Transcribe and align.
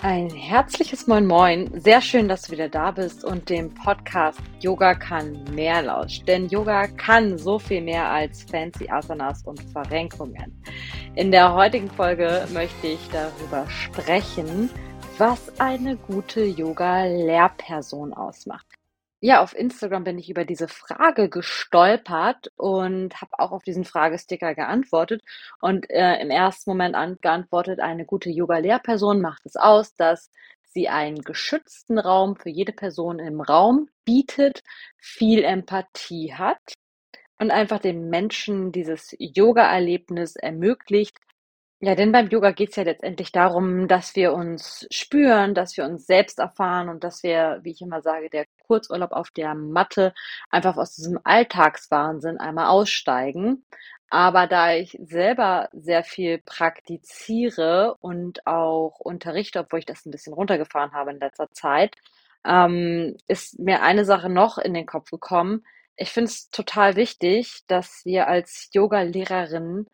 Ein 0.00 0.30
herzliches 0.30 1.08
Moin 1.08 1.26
Moin. 1.26 1.68
Sehr 1.74 2.00
schön, 2.00 2.28
dass 2.28 2.42
du 2.42 2.52
wieder 2.52 2.68
da 2.68 2.92
bist 2.92 3.24
und 3.24 3.50
dem 3.50 3.74
Podcast 3.74 4.38
Yoga 4.60 4.94
kann 4.94 5.42
mehr 5.54 5.82
lauscht. 5.82 6.28
Denn 6.28 6.48
Yoga 6.48 6.86
kann 6.86 7.36
so 7.36 7.58
viel 7.58 7.80
mehr 7.80 8.08
als 8.08 8.44
fancy 8.44 8.88
Asanas 8.88 9.42
und 9.42 9.60
Verrenkungen. 9.72 10.62
In 11.16 11.32
der 11.32 11.52
heutigen 11.52 11.90
Folge 11.90 12.46
möchte 12.52 12.86
ich 12.86 13.00
darüber 13.10 13.68
sprechen, 13.68 14.70
was 15.18 15.58
eine 15.58 15.96
gute 15.96 16.44
Yoga-Lehrperson 16.44 18.12
ausmacht. 18.12 18.67
Ja, 19.22 19.42
auf 19.42 19.52
Instagram 19.56 20.04
bin 20.04 20.18
ich 20.18 20.30
über 20.30 20.44
diese 20.44 20.68
Frage 20.68 21.28
gestolpert 21.28 22.52
und 22.56 23.20
habe 23.20 23.32
auch 23.38 23.50
auf 23.50 23.64
diesen 23.64 23.84
Fragesticker 23.84 24.54
geantwortet 24.54 25.22
und, 25.60 25.90
äh, 25.90 26.20
im 26.20 26.30
ersten 26.30 26.70
Moment 26.70 26.94
an 26.94 27.18
geantwortet: 27.20 27.80
„Eine 27.80 28.04
gute 28.04 28.30
Yoga-Lehrperson 28.30 29.20
macht 29.20 29.44
es 29.44 29.56
aus, 29.56 29.96
dass 29.96 30.30
sie 30.62 30.88
einen 30.88 31.22
geschützten 31.22 31.98
Raum 31.98 32.36
für 32.36 32.50
jede 32.50 32.72
Person 32.72 33.18
im 33.18 33.40
Raum 33.40 33.88
bietet, 34.04 34.62
viel 34.98 35.42
Empathie 35.42 36.34
hat 36.34 36.74
und 37.40 37.50
einfach 37.50 37.80
den 37.80 38.10
Menschen 38.10 38.72
dieses 38.72 39.14
Yoga-Erlebnis 39.18 40.36
ermöglicht, 40.36 41.18
ja, 41.80 41.94
denn 41.94 42.10
beim 42.10 42.28
Yoga 42.28 42.50
geht's 42.50 42.74
ja 42.76 42.82
letztendlich 42.82 43.30
darum, 43.30 43.86
dass 43.86 44.16
wir 44.16 44.32
uns 44.32 44.86
spüren, 44.90 45.54
dass 45.54 45.76
wir 45.76 45.84
uns 45.84 46.06
selbst 46.06 46.40
erfahren 46.40 46.88
und 46.88 47.04
dass 47.04 47.22
wir, 47.22 47.60
wie 47.62 47.70
ich 47.70 47.80
immer 47.82 48.02
sage, 48.02 48.30
der 48.30 48.46
Kurzurlaub 48.66 49.12
auf 49.12 49.30
der 49.30 49.54
Matte 49.54 50.12
einfach 50.50 50.76
aus 50.76 50.96
diesem 50.96 51.20
Alltagswahnsinn 51.22 52.38
einmal 52.38 52.66
aussteigen. 52.68 53.64
Aber 54.10 54.46
da 54.48 54.72
ich 54.74 54.98
selber 55.02 55.68
sehr 55.72 56.02
viel 56.02 56.38
praktiziere 56.38 57.96
und 58.00 58.46
auch 58.46 58.98
unterrichte, 59.00 59.60
obwohl 59.60 59.80
ich 59.80 59.86
das 59.86 60.04
ein 60.06 60.10
bisschen 60.10 60.32
runtergefahren 60.32 60.92
habe 60.92 61.12
in 61.12 61.20
letzter 61.20 61.50
Zeit, 61.52 61.94
ähm, 62.44 63.16
ist 63.28 63.58
mir 63.60 63.82
eine 63.82 64.04
Sache 64.04 64.28
noch 64.30 64.58
in 64.58 64.74
den 64.74 64.86
Kopf 64.86 65.10
gekommen. 65.10 65.64
Ich 65.96 66.10
finde 66.10 66.30
es 66.30 66.50
total 66.50 66.96
wichtig, 66.96 67.64
dass 67.68 68.04
wir 68.04 68.28
als 68.28 68.70
Yogalehrerinnen 68.72 69.86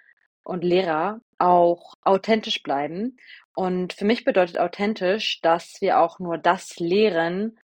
und 0.45 0.65
Lehrer 0.65 1.21
auch 1.39 1.95
authentisch 2.03 2.63
bleiben. 2.63 3.17
Und 3.55 3.93
für 3.95 4.05
mich 4.05 4.25
bedeutet 4.25 4.59
authentisch, 4.59 5.41
dass 5.43 5.81
wir 5.81 6.01
auch 6.01 6.19
nur 6.19 6.39
das 6.39 6.79
lehren, 6.79 7.59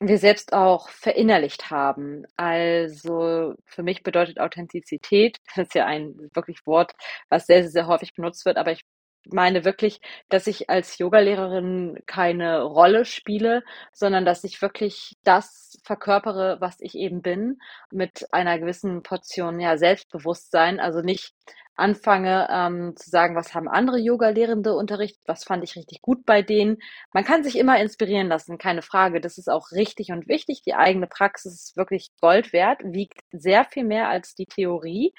wir 0.00 0.18
selbst 0.18 0.52
auch 0.52 0.88
verinnerlicht 0.88 1.70
haben. 1.70 2.24
Also 2.36 3.54
für 3.66 3.82
mich 3.82 4.02
bedeutet 4.02 4.40
Authentizität, 4.40 5.38
das 5.56 5.68
ist 5.68 5.74
ja 5.74 5.86
ein 5.86 6.30
wirklich 6.34 6.66
Wort, 6.66 6.92
was 7.28 7.46
sehr, 7.46 7.68
sehr, 7.68 7.86
häufig 7.86 8.14
benutzt 8.14 8.44
wird, 8.44 8.56
aber 8.56 8.72
ich 8.72 8.82
meine 9.30 9.64
wirklich, 9.64 10.00
dass 10.28 10.46
ich 10.46 10.68
als 10.68 10.98
Yogalehrerin 10.98 11.98
keine 12.06 12.62
Rolle 12.62 13.06
spiele, 13.06 13.62
sondern 13.92 14.26
dass 14.26 14.44
ich 14.44 14.60
wirklich 14.60 15.16
das 15.24 15.78
verkörpere, 15.82 16.58
was 16.60 16.76
ich 16.80 16.94
eben 16.94 17.22
bin, 17.22 17.58
mit 17.90 18.26
einer 18.32 18.58
gewissen 18.58 19.02
Portion 19.02 19.60
ja 19.60 19.78
Selbstbewusstsein. 19.78 20.78
Also 20.78 21.00
nicht 21.00 21.32
anfange, 21.76 22.48
ähm, 22.50 22.94
zu 22.96 23.10
sagen, 23.10 23.36
was 23.36 23.54
haben 23.54 23.68
andere 23.68 23.98
Yoga-Lehrende 23.98 24.74
unterrichtet, 24.74 25.22
was 25.26 25.44
fand 25.44 25.64
ich 25.64 25.76
richtig 25.76 26.02
gut 26.02 26.24
bei 26.24 26.42
denen. 26.42 26.78
Man 27.12 27.24
kann 27.24 27.42
sich 27.42 27.58
immer 27.58 27.80
inspirieren 27.80 28.28
lassen, 28.28 28.58
keine 28.58 28.82
Frage. 28.82 29.20
Das 29.20 29.38
ist 29.38 29.48
auch 29.50 29.70
richtig 29.72 30.12
und 30.12 30.28
wichtig. 30.28 30.62
Die 30.62 30.74
eigene 30.74 31.06
Praxis 31.06 31.54
ist 31.54 31.76
wirklich 31.76 32.10
Gold 32.20 32.52
wert, 32.52 32.80
wiegt 32.84 33.20
sehr 33.32 33.64
viel 33.64 33.84
mehr 33.84 34.08
als 34.08 34.34
die 34.34 34.46
Theorie. 34.46 35.12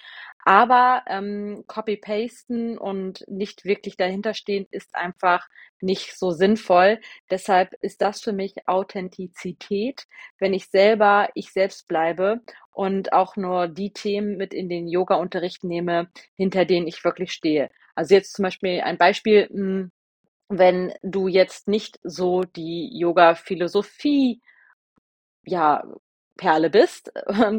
Aber 0.46 1.04
ähm, 1.08 1.64
Copy-Pasten 1.68 2.78
und 2.78 3.26
nicht 3.28 3.66
wirklich 3.66 3.98
dahinterstehen 3.98 4.68
ist 4.70 4.96
einfach 4.96 5.48
nicht 5.82 6.18
so 6.18 6.32
sinnvoll. 6.32 7.00
Deshalb 7.30 7.74
ist 7.82 8.02
das 8.02 8.22
für 8.22 8.32
mich 8.32 8.68
Authentizität, 8.68 10.06
wenn 10.40 10.54
ich 10.54 10.70
selber 10.70 11.30
ich 11.34 11.52
selbst 11.52 11.88
bleibe 11.88 12.42
und 12.76 13.14
auch 13.14 13.38
nur 13.38 13.68
die 13.68 13.94
Themen 13.94 14.38
mit 14.38 14.54
in 14.54 14.70
den 14.70 14.88
Yoga-Unterricht 14.88 15.64
nehme, 15.64 16.10
hinter 16.36 16.66
denen 16.66 16.88
ich 16.88 17.04
wirklich 17.04 17.32
stehe. 17.32 17.70
Also 17.96 18.16
jetzt 18.16 18.34
zum 18.34 18.44
Beispiel 18.44 18.82
ein 18.82 18.98
Beispiel, 18.98 19.48
hm, 19.50 19.92
wenn 20.50 20.94
du 21.04 21.28
jetzt 21.28 21.68
nicht 21.68 22.00
so 22.04 22.44
die 22.44 22.90
Yoga-Philosophie, 22.98 24.42
ja, 25.46 25.84
Perle 26.38 26.70
bist, 26.70 27.12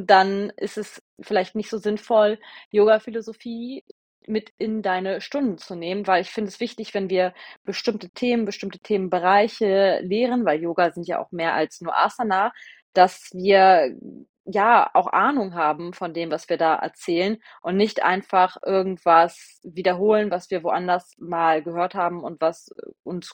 dann 0.06 0.50
ist 0.56 0.76
es 0.78 1.02
vielleicht 1.20 1.54
nicht 1.54 1.70
so 1.70 1.78
sinnvoll, 1.78 2.38
Yoga-Philosophie 2.70 3.84
mit 4.26 4.50
in 4.58 4.82
deine 4.82 5.20
Stunden 5.20 5.56
zu 5.58 5.76
nehmen, 5.76 6.06
weil 6.06 6.22
ich 6.22 6.30
finde 6.30 6.48
es 6.48 6.60
wichtig, 6.60 6.94
wenn 6.94 7.08
wir 7.08 7.32
bestimmte 7.64 8.10
Themen, 8.10 8.44
bestimmte 8.44 8.80
Themenbereiche 8.80 10.00
lehren, 10.02 10.44
weil 10.44 10.60
Yoga 10.60 10.90
sind 10.92 11.06
ja 11.06 11.20
auch 11.20 11.30
mehr 11.32 11.54
als 11.54 11.80
nur 11.80 11.96
Asana, 11.96 12.52
dass 12.92 13.30
wir 13.32 13.96
ja 14.46 14.90
auch 14.94 15.08
Ahnung 15.08 15.54
haben 15.54 15.92
von 15.92 16.14
dem, 16.14 16.30
was 16.30 16.48
wir 16.48 16.56
da 16.56 16.76
erzählen 16.76 17.38
und 17.62 17.76
nicht 17.76 18.02
einfach 18.02 18.56
irgendwas 18.64 19.60
wiederholen, 19.64 20.30
was 20.30 20.50
wir 20.50 20.62
woanders 20.62 21.14
mal 21.18 21.62
gehört 21.62 21.94
haben 21.94 22.22
und 22.22 22.40
was 22.40 22.70
uns 23.02 23.32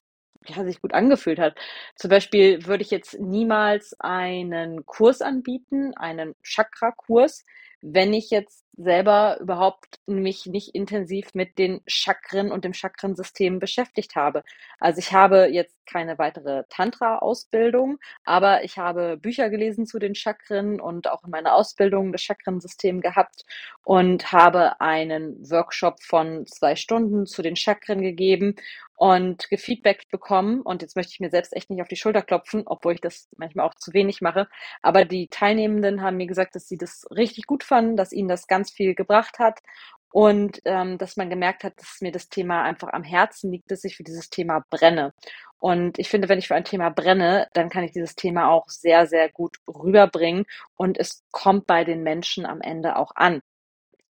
ja, 0.48 0.64
sich 0.64 0.80
gut 0.80 0.94
angefühlt 0.94 1.38
hat. 1.38 1.56
Zum 1.96 2.10
Beispiel 2.10 2.66
würde 2.66 2.82
ich 2.82 2.90
jetzt 2.90 3.18
niemals 3.20 3.94
einen 4.00 4.84
Kurs 4.86 5.20
anbieten, 5.22 5.94
einen 5.94 6.34
Chakra-Kurs, 6.42 7.44
wenn 7.80 8.12
ich 8.12 8.30
jetzt 8.30 8.64
selber 8.74 9.38
überhaupt 9.40 10.00
mich 10.06 10.46
nicht 10.46 10.74
intensiv 10.74 11.34
mit 11.34 11.58
den 11.58 11.82
Chakren 11.86 12.50
und 12.50 12.64
dem 12.64 12.72
Chakrensystem 12.72 13.58
beschäftigt 13.58 14.16
habe. 14.16 14.42
Also 14.78 14.98
ich 14.98 15.12
habe 15.12 15.48
jetzt 15.50 15.76
keine 15.86 16.18
weitere 16.18 16.64
Tantra-Ausbildung, 16.70 17.98
aber 18.24 18.64
ich 18.64 18.78
habe 18.78 19.16
Bücher 19.16 19.50
gelesen 19.50 19.86
zu 19.86 19.98
den 19.98 20.14
Chakren 20.14 20.80
und 20.80 21.08
auch 21.08 21.24
in 21.24 21.30
meiner 21.30 21.54
Ausbildung 21.54 22.12
das 22.12 22.22
Chakrensystem 22.22 23.00
gehabt 23.00 23.44
und 23.84 24.32
habe 24.32 24.80
einen 24.80 25.38
Workshop 25.50 26.02
von 26.02 26.46
zwei 26.46 26.76
Stunden 26.76 27.26
zu 27.26 27.42
den 27.42 27.56
Chakren 27.56 28.00
gegeben 28.00 28.56
und 29.02 29.50
gefeedbackt 29.50 30.10
bekommen. 30.10 30.60
Und 30.60 30.80
jetzt 30.80 30.94
möchte 30.94 31.10
ich 31.12 31.18
mir 31.18 31.30
selbst 31.30 31.56
echt 31.56 31.70
nicht 31.70 31.82
auf 31.82 31.88
die 31.88 31.96
Schulter 31.96 32.22
klopfen, 32.22 32.62
obwohl 32.66 32.94
ich 32.94 33.00
das 33.00 33.28
manchmal 33.36 33.66
auch 33.66 33.74
zu 33.74 33.92
wenig 33.92 34.20
mache. 34.20 34.46
Aber 34.80 35.04
die 35.04 35.26
Teilnehmenden 35.26 36.02
haben 36.02 36.18
mir 36.18 36.28
gesagt, 36.28 36.54
dass 36.54 36.68
sie 36.68 36.76
das 36.76 37.04
richtig 37.10 37.46
gut 37.46 37.64
fanden, 37.64 37.96
dass 37.96 38.12
ihnen 38.12 38.28
das 38.28 38.46
ganz 38.46 38.61
viel 38.70 38.94
gebracht 38.94 39.38
hat 39.38 39.60
und 40.12 40.60
ähm, 40.64 40.98
dass 40.98 41.16
man 41.16 41.30
gemerkt 41.30 41.64
hat, 41.64 41.74
dass 41.78 42.00
mir 42.00 42.12
das 42.12 42.28
Thema 42.28 42.62
einfach 42.62 42.88
am 42.92 43.02
Herzen 43.02 43.50
liegt, 43.50 43.70
dass 43.70 43.84
ich 43.84 43.96
für 43.96 44.04
dieses 44.04 44.30
Thema 44.30 44.64
brenne. 44.70 45.14
Und 45.58 45.98
ich 45.98 46.08
finde, 46.08 46.28
wenn 46.28 46.38
ich 46.38 46.48
für 46.48 46.54
ein 46.54 46.64
Thema 46.64 46.90
brenne, 46.90 47.48
dann 47.54 47.70
kann 47.70 47.84
ich 47.84 47.92
dieses 47.92 48.14
Thema 48.14 48.48
auch 48.50 48.68
sehr, 48.68 49.06
sehr 49.06 49.30
gut 49.30 49.58
rüberbringen 49.68 50.44
und 50.76 50.98
es 50.98 51.24
kommt 51.30 51.66
bei 51.66 51.84
den 51.84 52.02
Menschen 52.02 52.46
am 52.46 52.60
Ende 52.60 52.96
auch 52.96 53.12
an. 53.14 53.40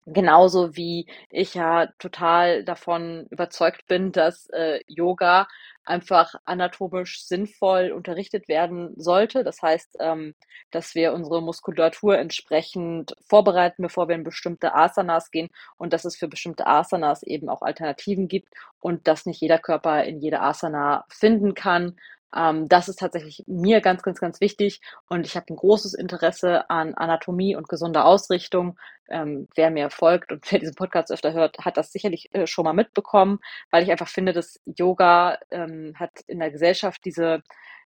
Genauso 0.09 0.78
wie 0.78 1.06
ich 1.29 1.53
ja 1.53 1.88
total 2.00 2.63
davon 2.63 3.25
überzeugt 3.29 3.88
bin, 3.88 4.13
dass, 4.13 4.47
äh, 4.51 4.79
Yoga 4.88 5.50
einfach 5.84 6.34
anatomisch 6.45 7.25
sinnvoll 7.25 7.91
unterrichtet 7.91 8.47
werden 8.47 8.94
sollte. 8.95 9.44
Das 9.44 9.62
heißt, 9.62 9.97
ähm, 10.00 10.34
dass 10.72 10.95
wir 10.95 11.12
unsere 11.13 11.41
Muskulatur 11.41 12.18
entsprechend 12.18 13.16
vorbereiten, 13.28 13.81
bevor 13.81 14.07
wir 14.07 14.16
in 14.16 14.23
bestimmte 14.23 14.73
Asanas 14.75 15.29
gehen 15.29 15.50
und 15.78 15.91
dass 15.91 16.06
es 16.06 16.16
für 16.16 16.29
bestimmte 16.29 16.68
Asanas 16.68 17.22
eben 17.24 17.50
auch 17.50 17.62
Alternativen 17.62 18.29
gibt 18.29 18.47
und 18.79 19.07
dass 19.09 19.25
nicht 19.25 19.41
jeder 19.41 19.59
Körper 19.59 20.06
in 20.06 20.22
jede 20.22 20.39
Asana 20.39 21.03
finden 21.09 21.53
kann. 21.53 21.97
Ähm, 22.35 22.67
das 22.67 22.89
ist 22.89 22.99
tatsächlich 22.99 23.43
mir 23.47 23.81
ganz, 23.81 24.03
ganz, 24.03 24.19
ganz 24.19 24.41
wichtig 24.41 24.81
und 25.09 25.25
ich 25.25 25.35
habe 25.35 25.45
ein 25.49 25.55
großes 25.55 25.93
Interesse 25.93 26.69
an 26.69 26.93
Anatomie 26.95 27.55
und 27.55 27.69
gesunder 27.69 28.05
Ausrichtung. 28.05 28.77
Ähm, 29.09 29.47
wer 29.55 29.71
mir 29.71 29.89
folgt 29.89 30.31
und 30.31 30.45
wer 30.51 30.59
diesen 30.59 30.75
Podcast 30.75 31.11
öfter 31.11 31.33
hört, 31.33 31.59
hat 31.59 31.77
das 31.77 31.91
sicherlich 31.91 32.33
äh, 32.33 32.47
schon 32.47 32.65
mal 32.65 32.73
mitbekommen, 32.73 33.39
weil 33.71 33.83
ich 33.83 33.91
einfach 33.91 34.09
finde, 34.09 34.33
dass 34.33 34.59
Yoga 34.65 35.38
ähm, 35.51 35.94
hat 35.95 36.12
in 36.27 36.39
der 36.39 36.51
Gesellschaft 36.51 37.01
diese 37.06 37.41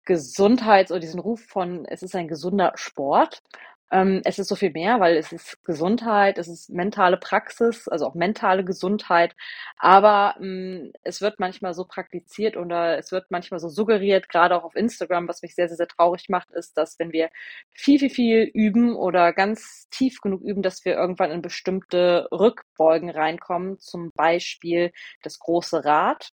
Gesundheits- 0.05 0.91
oder 0.91 1.01
diesen 1.01 1.21
Ruf 1.21 1.41
von, 1.47 1.87
es 1.87 2.03
ist 2.03 2.15
ein 2.15 2.29
gesunder 2.29 2.73
Sport. 2.75 3.43
Ähm, 3.95 4.23
es 4.25 4.41
ist 4.41 4.49
so 4.49 4.57
viel 4.57 4.73
mehr, 4.73 4.99
weil 4.99 5.17
es 5.17 5.31
ist 5.33 5.65
Gesundheit, 5.65 6.39
es 6.39 6.49
ist 6.49 6.69
mentale 6.69 7.17
Praxis, 7.17 7.87
also 7.87 8.07
auch 8.07 8.15
mentale 8.15 8.65
Gesundheit. 8.65 9.37
Aber 9.79 10.35
hm, 10.39 10.93
es 11.05 11.21
wird 11.21 11.39
manchmal 11.39 11.75
so 11.75 11.85
praktiziert 11.85 12.57
oder 12.57 12.99
es 12.99 13.13
wird 13.13 13.27
manchmal 13.31 13.61
so 13.61 13.69
suggeriert, 13.69 14.29
gerade 14.29 14.57
auch 14.57 14.65
auf 14.65 14.75
Instagram, 14.75 15.29
was 15.29 15.43
mich 15.43 15.55
sehr, 15.55 15.69
sehr, 15.69 15.77
sehr 15.77 15.87
traurig 15.87 16.29
macht, 16.29 16.51
ist, 16.51 16.77
dass 16.77 16.99
wenn 16.99 17.13
wir 17.13 17.31
viel, 17.73 18.01
viel, 18.01 18.11
viel 18.11 18.51
üben 18.53 18.97
oder 18.97 19.33
ganz 19.33 19.89
tief 19.91 20.21
genug 20.21 20.43
üben, 20.43 20.63
dass 20.63 20.85
wir 20.85 20.95
irgendwann 20.95 21.31
in 21.31 21.41
bestimmte 21.43 22.27
Rückbeugen 22.33 23.11
reinkommen, 23.11 23.79
zum 23.79 24.11
Beispiel 24.17 24.91
das 25.23 25.39
große 25.39 25.85
Rad. 25.85 26.31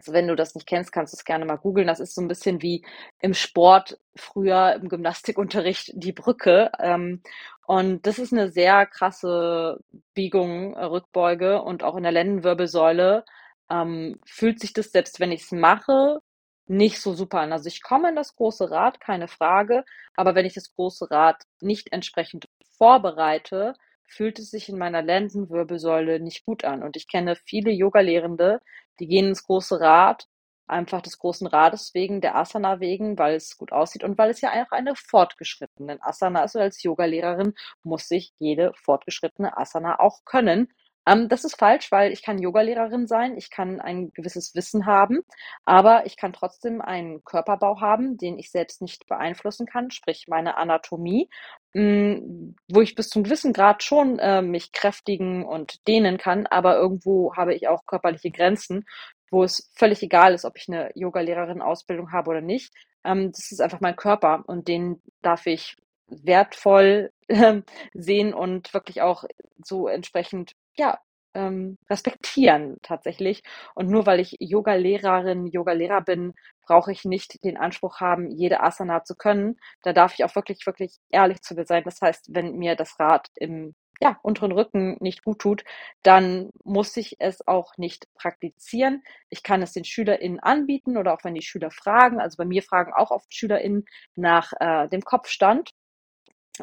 Also 0.00 0.14
wenn 0.14 0.28
du 0.28 0.34
das 0.34 0.54
nicht 0.54 0.66
kennst, 0.66 0.92
kannst 0.92 1.12
du 1.12 1.16
es 1.18 1.24
gerne 1.26 1.44
mal 1.44 1.56
googeln. 1.56 1.86
Das 1.86 2.00
ist 2.00 2.14
so 2.14 2.22
ein 2.22 2.28
bisschen 2.28 2.62
wie 2.62 2.84
im 3.20 3.34
Sport 3.34 3.98
früher 4.16 4.74
im 4.74 4.88
Gymnastikunterricht 4.88 5.92
die 5.94 6.12
Brücke. 6.12 6.70
Ähm, 6.78 7.22
und 7.66 8.06
das 8.06 8.18
ist 8.18 8.32
eine 8.32 8.50
sehr 8.50 8.86
krasse 8.86 9.78
Biegung, 10.14 10.74
äh, 10.74 10.84
Rückbeuge 10.84 11.60
und 11.62 11.82
auch 11.82 11.96
in 11.96 12.02
der 12.02 12.12
Lendenwirbelsäule 12.12 13.24
ähm, 13.70 14.18
fühlt 14.24 14.58
sich 14.58 14.72
das, 14.72 14.90
selbst 14.90 15.20
wenn 15.20 15.32
ich 15.32 15.42
es 15.42 15.52
mache, 15.52 16.20
nicht 16.66 16.98
so 17.00 17.12
super 17.12 17.40
an. 17.40 17.52
Also 17.52 17.68
ich 17.68 17.82
komme 17.82 18.08
in 18.08 18.16
das 18.16 18.34
große 18.36 18.70
Rad, 18.70 19.00
keine 19.00 19.28
Frage, 19.28 19.84
aber 20.16 20.34
wenn 20.34 20.46
ich 20.46 20.54
das 20.54 20.74
große 20.74 21.10
Rad 21.10 21.42
nicht 21.60 21.92
entsprechend 21.92 22.48
vorbereite, 22.78 23.74
fühlt 24.10 24.38
es 24.38 24.50
sich 24.50 24.68
in 24.68 24.78
meiner 24.78 25.02
Lendenwirbelsäule 25.02 26.20
nicht 26.20 26.44
gut 26.44 26.64
an. 26.64 26.82
Und 26.82 26.96
ich 26.96 27.08
kenne 27.08 27.36
viele 27.36 27.70
Yoga-Lehrende, 27.70 28.60
die 28.98 29.06
gehen 29.06 29.28
ins 29.28 29.44
große 29.44 29.80
Rad, 29.80 30.26
einfach 30.66 31.02
des 31.02 31.18
großen 31.18 31.46
Rades 31.46 31.94
wegen, 31.94 32.20
der 32.20 32.36
Asana 32.36 32.80
wegen, 32.80 33.18
weil 33.18 33.34
es 33.34 33.56
gut 33.56 33.72
aussieht 33.72 34.04
und 34.04 34.18
weil 34.18 34.30
es 34.30 34.40
ja 34.40 34.50
auch 34.52 34.70
eine 34.72 34.94
fortgeschrittene 34.96 35.98
Asana 36.02 36.44
ist. 36.44 36.56
Und 36.56 36.62
als 36.62 36.82
Yogalehrerin 36.82 37.54
muss 37.82 38.08
sich 38.08 38.32
jede 38.38 38.72
fortgeschrittene 38.76 39.56
Asana 39.56 40.00
auch 40.00 40.24
können. 40.24 40.68
Ähm, 41.06 41.28
das 41.28 41.44
ist 41.44 41.58
falsch, 41.58 41.90
weil 41.90 42.12
ich 42.12 42.22
kann 42.22 42.38
Yogalehrerin 42.38 43.06
sein, 43.06 43.36
ich 43.36 43.50
kann 43.50 43.80
ein 43.80 44.12
gewisses 44.12 44.54
Wissen 44.54 44.86
haben, 44.86 45.20
aber 45.64 46.06
ich 46.06 46.16
kann 46.16 46.32
trotzdem 46.32 46.80
einen 46.80 47.24
Körperbau 47.24 47.80
haben, 47.80 48.16
den 48.18 48.38
ich 48.38 48.50
selbst 48.50 48.82
nicht 48.82 49.06
beeinflussen 49.06 49.66
kann, 49.66 49.90
sprich 49.90 50.26
meine 50.28 50.56
Anatomie, 50.56 51.28
hm, 51.72 52.56
wo 52.70 52.80
ich 52.80 52.94
bis 52.94 53.08
zum 53.08 53.24
gewissen 53.24 53.52
Grad 53.52 53.82
schon, 53.82 54.18
äh, 54.18 54.42
mich 54.42 54.72
kräftigen 54.72 55.44
und 55.44 55.86
dehnen 55.88 56.18
kann, 56.18 56.46
aber 56.46 56.76
irgendwo 56.76 57.34
habe 57.36 57.54
ich 57.54 57.68
auch 57.68 57.86
körperliche 57.86 58.30
Grenzen, 58.30 58.84
wo 59.30 59.44
es 59.44 59.70
völlig 59.76 60.02
egal 60.02 60.34
ist, 60.34 60.44
ob 60.44 60.56
ich 60.56 60.68
eine 60.68 60.90
Yogalehrerin-Ausbildung 60.94 62.12
habe 62.12 62.30
oder 62.30 62.40
nicht. 62.40 62.72
Ähm, 63.04 63.32
das 63.32 63.52
ist 63.52 63.60
einfach 63.60 63.80
mein 63.80 63.96
Körper 63.96 64.44
und 64.46 64.68
den 64.68 65.00
darf 65.22 65.46
ich 65.46 65.76
wertvoll, 66.08 67.12
ähm, 67.28 67.64
sehen 67.94 68.34
und 68.34 68.74
wirklich 68.74 69.02
auch 69.02 69.24
so 69.64 69.88
entsprechend 69.88 70.54
ja, 70.76 70.98
ähm, 71.34 71.78
respektieren 71.88 72.78
tatsächlich. 72.82 73.42
Und 73.74 73.88
nur 73.88 74.06
weil 74.06 74.20
ich 74.20 74.36
Yoga-Lehrerin, 74.40 75.46
Yoga-Lehrer 75.46 76.00
bin, 76.02 76.34
brauche 76.66 76.92
ich 76.92 77.04
nicht 77.04 77.42
den 77.44 77.56
Anspruch 77.56 78.00
haben, 78.00 78.30
jede 78.30 78.60
Asana 78.62 79.04
zu 79.04 79.14
können. 79.16 79.56
Da 79.82 79.92
darf 79.92 80.14
ich 80.14 80.24
auch 80.24 80.34
wirklich, 80.34 80.66
wirklich 80.66 80.96
ehrlich 81.10 81.40
zu 81.42 81.54
mir 81.54 81.66
sein. 81.66 81.84
Das 81.84 82.00
heißt, 82.00 82.28
wenn 82.30 82.56
mir 82.56 82.76
das 82.76 82.98
Rad 82.98 83.28
im 83.36 83.74
ja, 84.02 84.18
unteren 84.22 84.52
Rücken 84.52 84.96
nicht 85.00 85.22
gut 85.24 85.40
tut, 85.40 85.62
dann 86.02 86.50
muss 86.64 86.96
ich 86.96 87.16
es 87.18 87.46
auch 87.46 87.76
nicht 87.76 88.06
praktizieren. 88.14 89.02
Ich 89.28 89.42
kann 89.42 89.62
es 89.62 89.72
den 89.72 89.84
SchülerInnen 89.84 90.40
anbieten 90.40 90.96
oder 90.96 91.12
auch 91.12 91.22
wenn 91.22 91.34
die 91.34 91.42
Schüler 91.42 91.70
fragen. 91.70 92.18
Also 92.18 92.38
bei 92.38 92.46
mir 92.46 92.62
fragen 92.62 92.92
auch 92.94 93.10
oft 93.10 93.32
SchülerInnen 93.34 93.84
nach 94.16 94.52
äh, 94.58 94.88
dem 94.88 95.02
Kopfstand. 95.02 95.70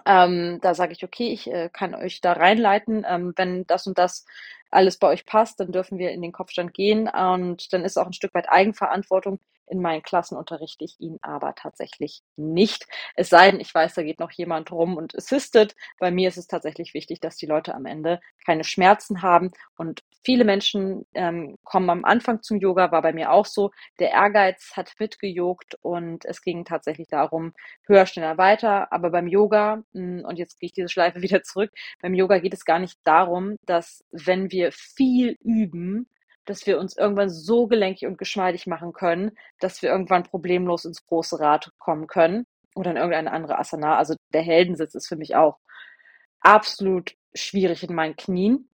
Ähm, 0.05 0.59
da 0.61 0.73
sage 0.75 0.93
ich, 0.93 1.03
okay, 1.03 1.29
ich 1.31 1.47
äh, 1.51 1.69
kann 1.71 1.95
euch 1.95 2.21
da 2.21 2.33
reinleiten. 2.33 3.05
Ähm, 3.07 3.33
wenn 3.35 3.65
das 3.67 3.87
und 3.87 3.97
das 3.97 4.25
alles 4.71 4.97
bei 4.97 5.07
euch 5.07 5.25
passt, 5.25 5.59
dann 5.59 5.71
dürfen 5.71 5.97
wir 5.97 6.11
in 6.11 6.21
den 6.21 6.31
Kopfstand 6.31 6.73
gehen. 6.73 7.07
Und 7.07 7.71
dann 7.73 7.83
ist 7.85 7.97
auch 7.97 8.05
ein 8.07 8.13
Stück 8.13 8.33
weit 8.33 8.49
Eigenverantwortung. 8.49 9.39
In 9.67 9.81
meinen 9.81 10.01
Klassen 10.01 10.37
unterrichte 10.37 10.85
ich 10.85 10.99
ihn 10.99 11.19
aber 11.21 11.53
tatsächlich 11.55 12.21
nicht. 12.37 12.87
Es 13.15 13.29
sei 13.29 13.51
denn, 13.51 13.59
ich 13.59 13.73
weiß, 13.73 13.95
da 13.95 14.03
geht 14.03 14.19
noch 14.19 14.31
jemand 14.31 14.71
rum 14.71 14.95
und 14.95 15.15
assistet. 15.15 15.75
Bei 15.99 16.09
mir 16.09 16.29
ist 16.29 16.37
es 16.37 16.47
tatsächlich 16.47 16.93
wichtig, 16.93 17.19
dass 17.19 17.35
die 17.35 17.45
Leute 17.45 17.75
am 17.75 17.85
Ende 17.85 18.21
keine 18.45 18.63
Schmerzen 18.63 19.21
haben. 19.21 19.51
Und 19.75 20.03
viele 20.23 20.45
Menschen 20.45 21.05
ähm, 21.13 21.57
kommen 21.63 21.89
am 21.89 22.05
Anfang 22.05 22.41
zum 22.41 22.57
Yoga, 22.57 22.91
war 22.91 23.01
bei 23.01 23.11
mir 23.11 23.31
auch 23.31 23.45
so. 23.45 23.71
Der 23.99 24.11
Ehrgeiz 24.11 24.71
hat 24.75 24.93
mitgejogt 24.99 25.77
und 25.81 26.23
es 26.25 26.41
ging 26.41 26.63
tatsächlich 26.63 27.09
darum, 27.09 27.53
höher, 27.85 28.05
schneller, 28.05 28.37
weiter. 28.37 28.91
Aber 28.93 29.09
beim 29.09 29.27
Yoga, 29.27 29.83
hm, 29.93 30.23
und 30.25 30.37
jetzt 30.37 30.59
gehe 30.59 30.67
ich 30.67 30.73
diese 30.73 30.89
Schleife 30.89 31.21
wieder 31.21 31.43
zurück, 31.43 31.71
beim 32.01 32.13
Yoga 32.13 32.39
geht 32.39 32.53
es 32.53 32.65
gar 32.65 32.79
nicht 32.79 32.99
darum, 33.03 33.57
dass 33.65 34.03
wenn 34.11 34.51
wir 34.51 34.71
viel 34.71 35.37
üben, 35.41 36.07
dass 36.47 36.65
wir 36.65 36.79
uns 36.79 36.97
irgendwann 36.97 37.29
so 37.29 37.67
gelenkig 37.67 38.07
und 38.07 38.17
geschmeidig 38.17 38.65
machen 38.67 38.93
können, 38.93 39.37
dass 39.59 39.81
wir 39.81 39.89
irgendwann 39.89 40.23
problemlos 40.23 40.85
ins 40.85 41.05
große 41.05 41.39
Rad 41.39 41.71
kommen 41.77 42.07
können 42.07 42.47
oder 42.75 42.91
in 42.91 42.97
irgendeine 42.97 43.31
andere 43.31 43.59
Asana. 43.59 43.97
Also 43.97 44.15
der 44.33 44.41
Heldensitz 44.41 44.95
ist 44.95 45.07
für 45.07 45.17
mich 45.17 45.35
auch 45.35 45.59
absolut 46.39 47.15
schwierig 47.35 47.83
in 47.83 47.93
meinen 47.93 48.15
Knien. 48.15 48.69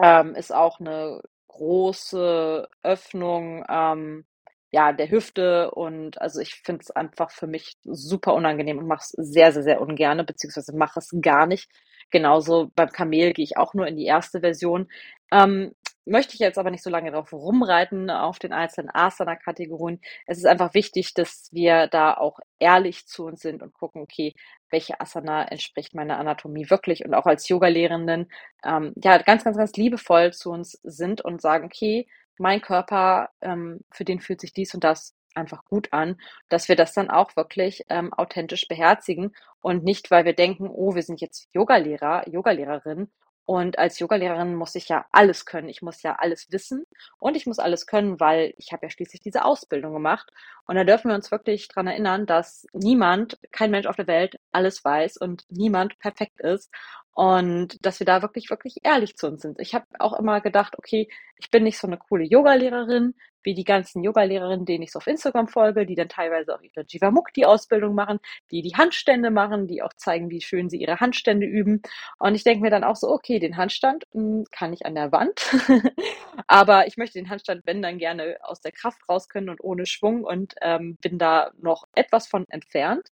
Ähm, 0.00 0.34
ist 0.34 0.54
auch 0.54 0.80
eine 0.80 1.22
große 1.48 2.68
Öffnung 2.82 3.64
ähm, 3.68 4.24
ja, 4.72 4.92
der 4.92 5.10
Hüfte 5.10 5.70
und 5.72 6.20
also 6.20 6.40
ich 6.40 6.54
finde 6.54 6.82
es 6.82 6.90
einfach 6.90 7.30
für 7.30 7.48
mich 7.48 7.76
super 7.84 8.34
unangenehm 8.34 8.78
und 8.78 8.86
mache 8.86 9.00
es 9.02 9.32
sehr, 9.32 9.52
sehr, 9.52 9.64
sehr 9.64 9.80
ungerne, 9.80 10.24
beziehungsweise 10.24 10.76
mache 10.76 11.00
es 11.00 11.10
gar 11.20 11.46
nicht. 11.46 11.68
Genauso 12.10 12.70
beim 12.74 12.90
Kamel 12.90 13.32
gehe 13.32 13.44
ich 13.44 13.56
auch 13.56 13.74
nur 13.74 13.86
in 13.86 13.96
die 13.96 14.06
erste 14.06 14.40
Version. 14.40 14.88
Ähm, 15.32 15.72
möchte 16.04 16.34
ich 16.34 16.40
jetzt 16.40 16.58
aber 16.58 16.70
nicht 16.70 16.82
so 16.82 16.90
lange 16.90 17.10
drauf 17.12 17.32
rumreiten 17.32 18.10
auf 18.10 18.38
den 18.38 18.52
einzelnen 18.52 18.90
Asana-Kategorien. 18.92 20.00
Es 20.26 20.38
ist 20.38 20.46
einfach 20.46 20.74
wichtig, 20.74 21.14
dass 21.14 21.48
wir 21.52 21.86
da 21.86 22.14
auch 22.14 22.38
ehrlich 22.58 23.06
zu 23.06 23.26
uns 23.26 23.40
sind 23.40 23.62
und 23.62 23.74
gucken, 23.74 24.02
okay, 24.02 24.34
welche 24.70 25.00
Asana 25.00 25.44
entspricht 25.48 25.94
meiner 25.94 26.18
Anatomie 26.18 26.70
wirklich 26.70 27.04
und 27.04 27.14
auch 27.14 27.26
als 27.26 27.48
Yoga-Lehrenden 27.48 28.30
ähm, 28.64 28.92
ja 29.02 29.18
ganz, 29.18 29.44
ganz, 29.44 29.56
ganz 29.56 29.72
liebevoll 29.72 30.32
zu 30.32 30.50
uns 30.50 30.78
sind 30.82 31.20
und 31.22 31.40
sagen, 31.40 31.66
okay, 31.66 32.06
mein 32.38 32.60
Körper, 32.60 33.30
ähm, 33.42 33.80
für 33.90 34.04
den 34.04 34.20
fühlt 34.20 34.40
sich 34.40 34.52
dies 34.52 34.74
und 34.74 34.84
das 34.84 35.14
einfach 35.34 35.64
gut 35.64 35.92
an, 35.92 36.20
dass 36.48 36.68
wir 36.68 36.76
das 36.76 36.92
dann 36.92 37.10
auch 37.10 37.36
wirklich 37.36 37.84
ähm, 37.88 38.12
authentisch 38.12 38.66
beherzigen 38.66 39.32
und 39.60 39.84
nicht, 39.84 40.10
weil 40.10 40.24
wir 40.24 40.34
denken, 40.34 40.68
oh, 40.68 40.94
wir 40.94 41.02
sind 41.02 41.20
jetzt 41.20 41.48
Yogalehrer, 41.52 42.28
Yogalehrerin 42.28 43.10
und 43.50 43.80
als 43.80 43.98
Yogalehrerin 43.98 44.54
muss 44.54 44.76
ich 44.76 44.88
ja 44.88 45.06
alles 45.10 45.44
können. 45.44 45.68
Ich 45.68 45.82
muss 45.82 46.04
ja 46.04 46.14
alles 46.20 46.52
wissen 46.52 46.86
und 47.18 47.36
ich 47.36 47.46
muss 47.46 47.58
alles 47.58 47.88
können, 47.88 48.20
weil 48.20 48.54
ich 48.58 48.70
habe 48.70 48.86
ja 48.86 48.90
schließlich 48.90 49.22
diese 49.22 49.44
Ausbildung 49.44 49.92
gemacht. 49.92 50.30
Und 50.66 50.76
da 50.76 50.84
dürfen 50.84 51.08
wir 51.08 51.16
uns 51.16 51.32
wirklich 51.32 51.66
dran 51.66 51.88
erinnern, 51.88 52.26
dass 52.26 52.64
niemand, 52.72 53.40
kein 53.50 53.72
Mensch 53.72 53.88
auf 53.88 53.96
der 53.96 54.06
Welt 54.06 54.38
alles 54.52 54.84
weiß 54.84 55.16
und 55.16 55.46
niemand 55.50 55.98
perfekt 55.98 56.38
ist. 56.40 56.70
Und 57.12 57.84
dass 57.84 57.98
wir 57.98 58.06
da 58.06 58.22
wirklich, 58.22 58.50
wirklich 58.50 58.76
ehrlich 58.84 59.16
zu 59.16 59.26
uns 59.26 59.42
sind. 59.42 59.58
Ich 59.58 59.74
habe 59.74 59.86
auch 59.98 60.16
immer 60.16 60.40
gedacht, 60.40 60.78
okay, 60.78 61.08
ich 61.36 61.50
bin 61.50 61.64
nicht 61.64 61.78
so 61.78 61.88
eine 61.88 61.98
coole 61.98 62.22
Yogalehrerin 62.22 63.16
wie 63.42 63.54
die 63.54 63.64
ganzen 63.64 64.02
Yogalehrerinnen, 64.02 64.66
denen 64.66 64.82
ich 64.82 64.92
so 64.92 64.98
auf 64.98 65.06
Instagram 65.06 65.48
folge, 65.48 65.86
die 65.86 65.94
dann 65.94 66.08
teilweise 66.08 66.54
auch 66.54 66.62
ihre 66.62 66.84
Jivamukti-Ausbildung 66.86 67.94
machen, 67.94 68.20
die 68.50 68.62
die 68.62 68.74
Handstände 68.76 69.30
machen, 69.30 69.66
die 69.66 69.82
auch 69.82 69.94
zeigen, 69.94 70.30
wie 70.30 70.40
schön 70.40 70.68
sie 70.68 70.78
ihre 70.78 71.00
Handstände 71.00 71.46
üben. 71.46 71.82
Und 72.18 72.34
ich 72.34 72.44
denke 72.44 72.62
mir 72.62 72.70
dann 72.70 72.84
auch 72.84 72.96
so, 72.96 73.08
okay, 73.08 73.38
den 73.38 73.56
Handstand 73.56 74.04
mh, 74.12 74.22
hm, 74.22 74.44
kann 74.50 74.72
ich 74.72 74.86
an 74.86 74.94
der 74.94 75.12
Wand, 75.12 75.54
aber 76.46 76.86
ich 76.86 76.96
möchte 76.96 77.18
den 77.18 77.30
Handstand, 77.30 77.62
wenn 77.66 77.82
dann 77.82 77.98
gerne 77.98 78.36
aus 78.42 78.60
der 78.60 78.72
Kraft 78.72 79.08
raus 79.08 79.28
können 79.28 79.48
und 79.48 79.62
ohne 79.62 79.86
Schwung 79.86 80.24
und 80.24 80.54
ähm, 80.62 80.96
bin 81.00 81.18
da 81.18 81.50
noch 81.58 81.84
etwas 81.94 82.26
von 82.26 82.46
entfernt. 82.48 83.10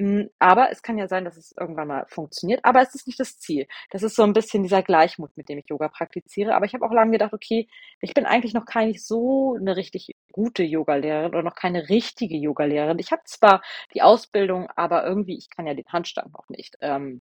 Hm, 0.00 0.30
aber 0.38 0.70
es 0.72 0.82
kann 0.82 0.96
ja 0.96 1.08
sein, 1.08 1.26
dass 1.26 1.36
es 1.36 1.54
irgendwann 1.60 1.88
mal 1.88 2.06
funktioniert, 2.08 2.64
aber 2.64 2.80
es 2.80 2.94
ist 2.94 3.06
nicht 3.06 3.20
das 3.20 3.38
Ziel. 3.38 3.66
Das 3.90 4.02
ist 4.02 4.16
so 4.16 4.22
ein 4.22 4.32
bisschen 4.32 4.62
dieser 4.62 4.82
Gleichmut, 4.82 5.36
mit 5.36 5.50
dem 5.50 5.58
ich 5.58 5.68
Yoga 5.68 5.88
praktiziere. 5.88 6.54
Aber 6.54 6.64
ich 6.64 6.72
habe 6.72 6.86
auch 6.86 6.92
lange 6.92 7.12
gedacht, 7.12 7.34
okay, 7.34 7.68
ich 8.00 8.14
bin 8.14 8.24
eigentlich 8.24 8.54
noch 8.54 8.64
keine 8.64 8.94
so 8.98 9.56
eine 9.60 9.76
richtig 9.76 10.16
gute 10.32 10.62
Yogalehrerin 10.62 11.28
oder 11.34 11.42
noch 11.42 11.54
keine 11.54 11.90
richtige 11.90 12.34
Yogalehrerin. 12.36 12.98
Ich 12.98 13.12
habe 13.12 13.20
zwar 13.26 13.60
die 13.92 14.00
Ausbildung, 14.00 14.70
aber 14.74 15.04
irgendwie, 15.04 15.36
ich 15.36 15.50
kann 15.50 15.66
ja 15.66 15.74
den 15.74 15.86
Handstand 15.88 16.32
noch 16.32 16.48
nicht. 16.48 16.78
Ähm, 16.80 17.20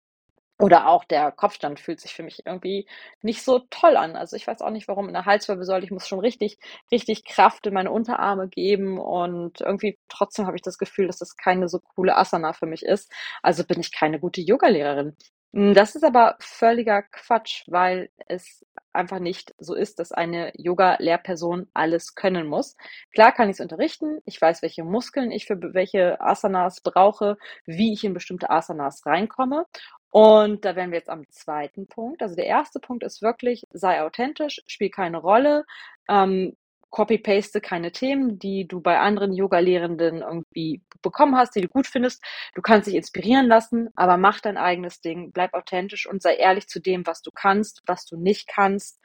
oder 0.61 0.89
auch 0.89 1.05
der 1.05 1.33
Kopfstand 1.33 1.81
fühlt 1.81 2.01
sich 2.01 2.15
für 2.15 2.23
mich 2.23 2.43
irgendwie 2.47 2.87
nicht 3.23 3.43
so 3.43 3.61
toll 3.71 3.97
an. 3.97 4.17
Also 4.17 4.37
ich 4.37 4.47
weiß 4.47 4.63
auch 4.63 4.71
nicht, 4.71 4.89
warum 4.89 5.09
in 5.09 5.15
der 5.15 5.25
Halswirbelsäule. 5.27 5.85
Ich 5.85 5.91
muss 5.91 6.07
schon 6.09 6.21
richtig, 6.21 6.59
richtig 6.93 7.25
Kraft 7.25 7.67
in 7.67 7.75
meine 7.75 7.91
Unterarme 7.91 8.49
geben 8.49 8.99
und 8.99 9.61
irgendwie 9.61 9.99
trotzdem 10.09 10.47
habe 10.47 10.57
ich 10.57 10.63
das 10.63 10.79
Gefühl, 10.79 11.07
dass 11.07 11.19
das 11.19 11.37
keine 11.37 11.69
so 11.69 11.81
coole 11.81 12.17
Asana 12.17 12.53
für 12.53 12.67
mich 12.67 12.85
ist. 12.85 13.13
Also 13.43 13.65
bin 13.65 13.81
ich 13.81 13.93
keine 13.93 14.21
gute 14.21 14.41
Yogalehrerin. 14.41 15.17
Hm, 15.55 15.75
das 15.75 15.95
ist 15.97 16.05
aber 16.05 16.37
völliger 16.41 17.03
Quatsch, 17.03 17.65
weil 17.67 18.11
es 18.29 18.65
einfach 18.93 19.19
nicht 19.21 19.55
so 19.59 19.75
ist, 19.75 19.99
dass 19.99 20.13
eine 20.13 20.53
Yoga-Lehrperson 20.57 21.69
alles 21.75 22.15
können 22.15 22.47
muss. 22.49 22.77
Klar 23.15 23.33
kann 23.33 23.49
ich 23.49 23.55
es 23.55 23.61
unterrichten. 23.61 24.21
Ich 24.27 24.41
weiß, 24.41 24.63
welche 24.63 24.85
Muskeln 24.85 25.31
ich 25.31 25.47
für 25.47 25.59
welche 25.75 26.21
Asanas 26.21 26.81
brauche, 26.83 27.37
wie 27.67 27.93
ich 27.93 28.05
in 28.05 28.15
bestimmte 28.15 28.51
Asanas 28.51 29.05
reinkomme. 29.07 29.67
Und 30.11 30.65
da 30.65 30.75
wären 30.75 30.91
wir 30.91 30.99
jetzt 30.99 31.09
am 31.11 31.29
zweiten 31.31 31.87
Punkt. 31.87 32.23
Also 32.23 32.35
der 32.35 32.47
erste 32.47 32.81
Punkt 32.81 33.05
ist 33.05 33.23
wirklich, 33.23 33.65
sei 33.73 34.03
authentisch, 34.03 34.61
spiel 34.67 34.91
keine 34.91 35.19
Rolle, 35.19 35.65
ähm, 36.09 36.57
copy-paste 36.91 37.61
keine 37.61 37.93
Themen, 37.93 38.39
die 38.39 38.67
du 38.67 38.81
bei 38.81 38.99
anderen 38.99 39.33
Yoga-Lehrenden 39.33 40.23
irgendwie 40.23 40.83
bekommen 41.03 41.37
hast, 41.37 41.55
die 41.55 41.61
du 41.61 41.69
gut 41.69 41.87
findest. 41.87 42.23
Du 42.55 42.63
kannst 42.63 42.89
dich 42.89 42.97
inspirieren 42.97 43.47
lassen, 43.47 43.91
aber 43.95 44.17
mach 44.17 44.41
dein 44.41 44.57
eigenes 44.57 45.01
Ding, 45.01 45.31
bleib 45.33 45.55
authentisch 45.55 46.07
und 46.09 46.23
sei 46.23 46.35
ehrlich 46.35 46.67
zu 46.67 46.81
dem, 46.81 47.07
was 47.07 47.23
du 47.23 47.31
kannst, 47.33 47.83
was 47.87 48.05
du 48.07 48.17
nicht 48.17 48.49
kannst. 48.49 49.01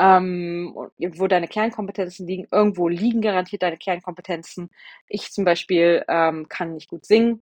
Ähm, 0.00 0.74
wo 1.16 1.26
deine 1.26 1.48
Kernkompetenzen 1.48 2.24
liegen. 2.26 2.46
Irgendwo 2.52 2.86
liegen 2.86 3.20
garantiert 3.20 3.62
deine 3.62 3.76
Kernkompetenzen. 3.78 4.70
Ich 5.08 5.32
zum 5.32 5.44
Beispiel 5.44 6.04
ähm, 6.08 6.46
kann 6.48 6.74
nicht 6.74 6.88
gut 6.88 7.04
singen. 7.04 7.42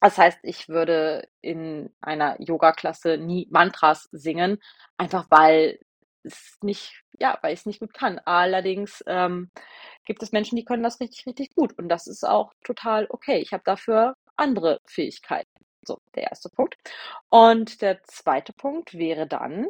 Das 0.00 0.16
heißt, 0.18 0.38
ich 0.42 0.68
würde 0.68 1.28
in 1.42 1.92
einer 2.00 2.40
Yoga-Klasse 2.40 3.18
nie 3.18 3.46
Mantras 3.50 4.08
singen, 4.12 4.58
einfach 4.96 5.26
weil 5.30 5.78
es 6.22 6.58
nicht, 6.62 7.02
ja, 7.18 7.38
weil 7.42 7.52
ich 7.54 7.60
es 7.60 7.66
nicht 7.66 7.80
gut 7.80 7.94
kann. 7.94 8.18
Allerdings 8.24 9.02
ähm, 9.06 9.50
gibt 10.04 10.22
es 10.22 10.32
Menschen, 10.32 10.56
die 10.56 10.64
können 10.64 10.82
das 10.82 11.00
richtig, 11.00 11.26
richtig 11.26 11.54
gut. 11.54 11.78
Und 11.78 11.88
das 11.88 12.06
ist 12.06 12.24
auch 12.24 12.52
total 12.64 13.06
okay. 13.10 13.38
Ich 13.38 13.52
habe 13.52 13.62
dafür 13.64 14.16
andere 14.36 14.80
Fähigkeiten. 14.86 15.50
So, 15.82 16.00
der 16.14 16.24
erste 16.24 16.50
Punkt. 16.50 16.76
Und 17.28 17.82
der 17.82 18.02
zweite 18.04 18.52
Punkt 18.52 18.94
wäre 18.94 19.26
dann, 19.26 19.68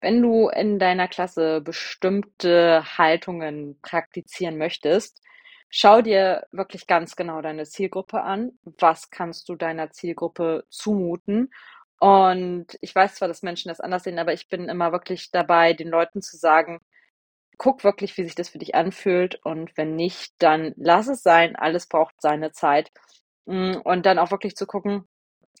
wenn 0.00 0.22
du 0.22 0.48
in 0.48 0.78
deiner 0.78 1.08
Klasse 1.08 1.60
bestimmte 1.60 2.84
Haltungen 2.98 3.78
praktizieren 3.82 4.58
möchtest, 4.58 5.20
schau 5.70 6.02
dir 6.02 6.46
wirklich 6.52 6.86
ganz 6.86 7.16
genau 7.16 7.42
deine 7.42 7.64
Zielgruppe 7.64 8.22
an. 8.22 8.58
Was 8.78 9.10
kannst 9.10 9.48
du 9.48 9.56
deiner 9.56 9.90
Zielgruppe 9.90 10.64
zumuten? 10.70 11.50
Und 12.00 12.78
ich 12.80 12.94
weiß 12.94 13.16
zwar, 13.16 13.28
dass 13.28 13.42
Menschen 13.42 13.68
das 13.68 13.80
anders 13.80 14.04
sehen, 14.04 14.18
aber 14.18 14.32
ich 14.32 14.48
bin 14.48 14.68
immer 14.68 14.92
wirklich 14.92 15.30
dabei, 15.30 15.72
den 15.72 15.88
Leuten 15.88 16.22
zu 16.22 16.36
sagen, 16.36 16.80
guck 17.58 17.84
wirklich, 17.84 18.16
wie 18.16 18.24
sich 18.24 18.34
das 18.36 18.50
für 18.50 18.58
dich 18.58 18.74
anfühlt. 18.74 19.40
Und 19.44 19.76
wenn 19.76 19.96
nicht, 19.96 20.32
dann 20.38 20.74
lass 20.76 21.08
es 21.08 21.22
sein. 21.22 21.56
Alles 21.56 21.88
braucht 21.88 22.14
seine 22.20 22.52
Zeit. 22.52 22.92
Mm, 23.46 23.76
und 23.84 24.06
dann 24.06 24.18
auch 24.18 24.30
wirklich 24.30 24.56
zu 24.56 24.66
gucken, 24.66 25.08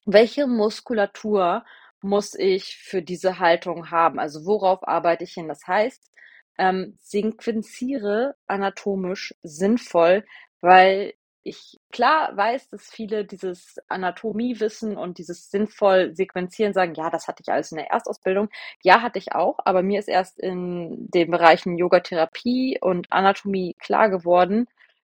welche 0.06 0.46
Muskulatur 0.46 1.64
muss 2.00 2.34
ich 2.34 2.76
für 2.78 3.02
diese 3.02 3.38
Haltung 3.40 3.90
haben? 3.90 4.18
Also 4.20 4.46
worauf 4.46 4.86
arbeite 4.86 5.24
ich 5.24 5.32
hin? 5.34 5.48
Das 5.48 5.66
heißt, 5.66 6.10
ähm, 6.58 6.98
sequenziere 7.00 8.34
anatomisch 8.46 9.34
sinnvoll, 9.42 10.24
weil 10.60 11.14
ich 11.44 11.80
klar 11.92 12.36
weiß, 12.36 12.68
dass 12.70 12.90
viele 12.90 13.24
dieses 13.24 13.76
Anatomiewissen 13.88 14.96
und 14.96 15.18
dieses 15.18 15.50
sinnvoll 15.50 16.14
sequenzieren 16.14 16.74
sagen, 16.74 16.94
ja, 16.94 17.10
das 17.10 17.26
hatte 17.28 17.42
ich 17.42 17.50
alles 17.50 17.72
in 17.72 17.78
der 17.78 17.90
Erstausbildung. 17.90 18.48
Ja, 18.82 19.00
hatte 19.02 19.18
ich 19.18 19.32
auch, 19.32 19.58
aber 19.64 19.82
mir 19.82 19.98
ist 19.98 20.08
erst 20.08 20.38
in 20.38 21.08
den 21.10 21.30
Bereichen 21.30 21.78
Yogatherapie 21.78 22.78
und 22.80 23.10
Anatomie 23.10 23.74
klar 23.78 24.10
geworden, 24.10 24.66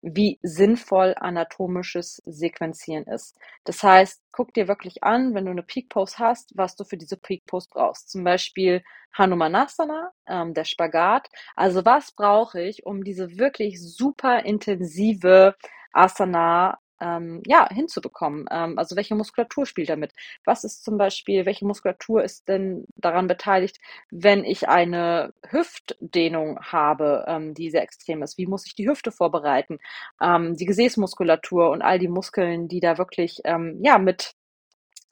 wie 0.05 0.39
sinnvoll 0.43 1.15
anatomisches 1.17 2.21
Sequenzieren 2.25 3.05
ist. 3.05 3.35
Das 3.63 3.81
heißt, 3.83 4.21
guck 4.31 4.53
dir 4.53 4.67
wirklich 4.67 5.03
an, 5.03 5.33
wenn 5.33 5.45
du 5.45 5.51
eine 5.51 5.63
Peak 5.63 5.89
Pose 5.89 6.17
hast, 6.19 6.51
was 6.55 6.75
du 6.75 6.83
für 6.83 6.97
diese 6.97 7.17
Peak 7.17 7.45
Pose 7.47 7.67
brauchst. 7.71 8.11
Zum 8.11 8.23
Beispiel 8.23 8.83
Hanumanasana, 9.13 10.11
ähm, 10.27 10.53
der 10.53 10.65
Spagat. 10.65 11.27
Also 11.55 11.83
was 11.85 12.11
brauche 12.11 12.61
ich, 12.61 12.85
um 12.85 13.03
diese 13.03 13.37
wirklich 13.37 13.81
super 13.81 14.45
intensive 14.45 15.55
Asana 15.91 16.77
ähm, 17.01 17.41
ja, 17.45 17.67
hinzubekommen. 17.69 18.45
Ähm, 18.51 18.77
also 18.77 18.95
welche 18.95 19.15
Muskulatur 19.15 19.65
spielt 19.65 19.89
damit? 19.89 20.13
Was 20.45 20.63
ist 20.63 20.83
zum 20.83 20.97
Beispiel, 20.97 21.45
welche 21.45 21.65
Muskulatur 21.65 22.23
ist 22.23 22.47
denn 22.47 22.85
daran 22.95 23.27
beteiligt, 23.27 23.79
wenn 24.11 24.43
ich 24.43 24.67
eine 24.69 25.33
Hüftdehnung 25.49 26.59
habe, 26.61 27.25
ähm, 27.27 27.53
die 27.53 27.69
sehr 27.69 27.83
extrem 27.83 28.23
ist? 28.23 28.37
Wie 28.37 28.47
muss 28.47 28.65
ich 28.65 28.75
die 28.75 28.87
Hüfte 28.87 29.11
vorbereiten? 29.11 29.79
Ähm, 30.21 30.55
die 30.55 30.65
Gesäßmuskulatur 30.65 31.69
und 31.71 31.81
all 31.81 31.99
die 31.99 32.07
Muskeln, 32.07 32.67
die 32.67 32.79
da 32.79 32.97
wirklich 32.97 33.41
ähm, 33.45 33.79
ja 33.83 33.97
mit 33.97 34.35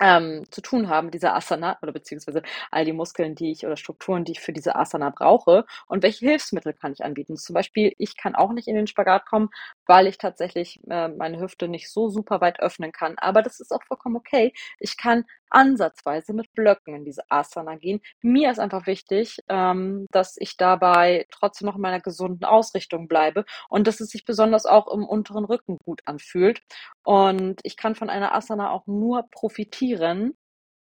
ähm, 0.04 0.44
zu 0.52 0.62
tun 0.62 0.90
haben, 0.90 1.12
dieser 1.12 1.36
Asana 1.36 1.78
oder 1.82 1.94
beziehungsweise 1.94 2.42
all 2.72 2.86
die 2.86 2.94
Muskeln, 2.94 3.36
die 3.36 3.52
ich 3.52 3.66
oder 3.66 3.78
Strukturen, 3.78 4.26
die 4.26 4.34
ich 4.34 4.42
für 4.42 4.52
diese 4.54 4.76
Asana 4.76 5.12
brauche 5.12 5.66
und 5.88 6.04
welche 6.04 6.26
Hilfsmittel 6.26 6.74
kann 6.74 6.92
ich 6.94 7.06
anbieten. 7.06 7.38
Zum 7.38 7.54
Beispiel, 7.54 7.94
ich 7.98 8.18
kann 8.18 8.36
auch 8.36 8.52
nicht 8.52 8.68
in 8.68 8.76
den 8.76 8.88
Spagat 8.88 9.26
kommen, 9.26 9.50
weil 9.86 10.08
ich 10.08 10.18
tatsächlich 10.18 10.80
äh, 10.90 11.10
meine 11.10 11.40
Hüfte 11.40 11.68
nicht 11.68 11.92
so 11.92 12.10
super 12.10 12.42
weit 12.42 12.60
öffnen 12.60 12.92
kann. 12.92 13.16
Aber 13.18 13.42
das 13.42 13.60
ist 13.60 13.72
auch 13.72 13.84
vollkommen 13.84 14.16
okay. 14.16 14.54
Ich 14.80 14.98
kann 14.98 15.26
ansatzweise 15.50 16.34
mit 16.34 16.52
Blöcken 16.54 16.96
in 16.96 17.06
diese 17.06 17.24
Asana 17.30 17.76
gehen. 17.76 18.02
Mir 18.22 18.52
ist 18.52 18.60
einfach 18.60 18.88
wichtig, 18.88 19.38
ähm, 19.50 20.08
dass 20.12 20.36
ich 20.38 20.58
dabei 20.58 21.28
trotzdem 21.32 21.68
noch 21.68 21.76
in 21.76 21.82
meiner 21.82 22.02
gesunden 22.02 22.46
Ausrichtung 22.46 23.08
bleibe 23.08 23.46
und 23.70 23.88
dass 23.88 24.00
es 24.00 24.10
sich 24.10 24.26
besonders 24.26 24.66
auch 24.66 24.92
im 24.92 25.06
unteren 25.06 25.46
Rücken 25.46 25.78
gut 25.86 26.02
anfühlt. 26.06 26.62
Und 27.04 27.60
ich 27.64 27.78
kann 27.78 27.96
von 27.96 28.10
einer 28.10 28.34
Asana 28.34 28.72
auch 28.72 28.88
nur 28.88 29.28
profitieren, 29.32 30.36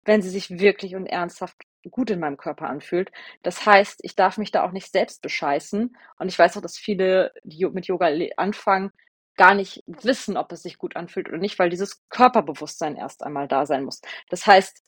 wenn 0.04 0.22
sie 0.22 0.30
sich 0.30 0.50
wirklich 0.58 0.94
und 0.96 1.06
ernsthaft 1.06 1.56
gut 1.90 2.10
in 2.10 2.20
meinem 2.20 2.36
Körper 2.36 2.68
anfühlt. 2.68 3.10
Das 3.42 3.64
heißt, 3.66 4.00
ich 4.02 4.16
darf 4.16 4.38
mich 4.38 4.50
da 4.50 4.64
auch 4.64 4.72
nicht 4.72 4.92
selbst 4.92 5.22
bescheißen. 5.22 5.96
Und 6.18 6.28
ich 6.28 6.38
weiß 6.38 6.56
auch, 6.56 6.62
dass 6.62 6.78
viele, 6.78 7.32
die 7.44 7.66
mit 7.66 7.86
Yoga 7.86 8.10
anfangen, 8.36 8.92
gar 9.36 9.54
nicht 9.54 9.82
wissen, 9.86 10.36
ob 10.36 10.50
es 10.52 10.62
sich 10.62 10.78
gut 10.78 10.96
anfühlt 10.96 11.28
oder 11.28 11.38
nicht, 11.38 11.58
weil 11.58 11.70
dieses 11.70 12.08
Körperbewusstsein 12.08 12.96
erst 12.96 13.22
einmal 13.22 13.48
da 13.48 13.66
sein 13.66 13.84
muss. 13.84 14.00
Das 14.30 14.46
heißt, 14.46 14.82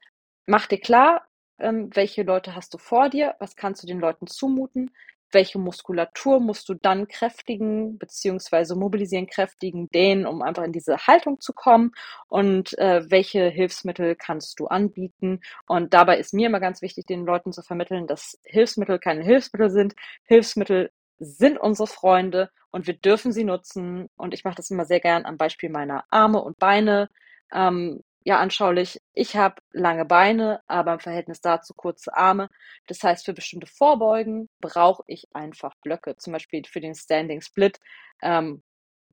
mach 0.47 0.67
dir 0.67 0.81
klar, 0.81 1.26
ähm, 1.59 1.90
welche 1.95 2.23
Leute 2.23 2.55
hast 2.55 2.73
du 2.75 2.78
vor 2.78 3.11
dir, 3.11 3.35
was 3.40 3.57
kannst 3.57 3.83
du 3.83 3.87
den 3.87 4.00
Leuten 4.00 4.26
zumuten, 4.26 4.90
welche 5.33 5.59
Muskulatur 5.59 6.41
musst 6.41 6.69
du 6.69 6.75
dann 6.75 7.09
kräftigen, 7.09 7.99
beziehungsweise 7.99 8.77
mobilisieren, 8.77 9.27
kräftigen, 9.27 9.89
dehnen, 9.91 10.27
um 10.27 10.43
einfach 10.43 10.65
in 10.65 10.73
diese 10.73 10.97
Haltung 11.07 11.41
zu 11.41 11.53
kommen 11.53 11.93
und 12.29 12.79
äh, 12.79 13.03
welche 13.11 13.49
Hilfsmittel 13.49 14.17
kannst 14.17 14.59
du 14.61 14.67
anbieten. 14.67 15.41
Und 15.67 15.95
dabei 15.95 16.19
ist 16.19 16.35
mir 16.35 16.47
immer 16.47 16.61
ganz 16.61 16.83
wichtig, 16.83 17.07
den 17.07 17.25
Leuten 17.25 17.53
zu 17.53 17.63
vermitteln, 17.63 18.07
dass 18.07 18.39
Hilfsmittel 18.45 18.99
keine 18.99 19.23
Hilfsmittel 19.23 19.71
sind. 19.71 19.95
Hilfsmittel 20.25 20.91
sind 21.19 21.59
unsere 21.59 21.87
Freunde 21.87 22.51
und 22.71 22.87
wir 22.87 22.95
dürfen 22.95 23.33
sie 23.33 23.45
nutzen. 23.45 24.09
Und 24.17 24.35
ich 24.35 24.45
mache 24.45 24.57
das 24.57 24.71
immer 24.71 24.85
sehr 24.85 25.01
gern 25.01 25.25
am 25.27 25.37
Beispiel 25.37 25.71
meiner 25.71 26.05
Arme 26.11 26.41
und 26.41 26.59
Beine. 26.59 27.11
Ähm, 27.53 28.03
ja, 28.29 28.39
anschaulich. 28.41 29.01
Ich 29.15 29.37
habe 29.37 29.55
lange 29.73 30.05
Beine, 30.05 30.61
aber 30.67 30.93
im 30.93 31.01
Verhältnis 31.01 31.41
dazu 31.41 31.73
kurze 31.73 32.15
Arme. 32.15 32.51
Das 32.87 33.03
heißt, 33.03 33.25
für 33.25 33.33
bestimmte 33.33 33.67
Vorbeugen 33.67 34.51
brauche 34.61 35.03
ich 35.07 35.29
einfach 35.33 35.73
Blöcke. 35.83 36.15
Zum 36.19 36.35
Beispiel 36.35 36.63
für 36.67 36.83
den 36.83 36.95
Standing 36.95 37.41
Split 37.41 37.81
ähm, 38.21 38.63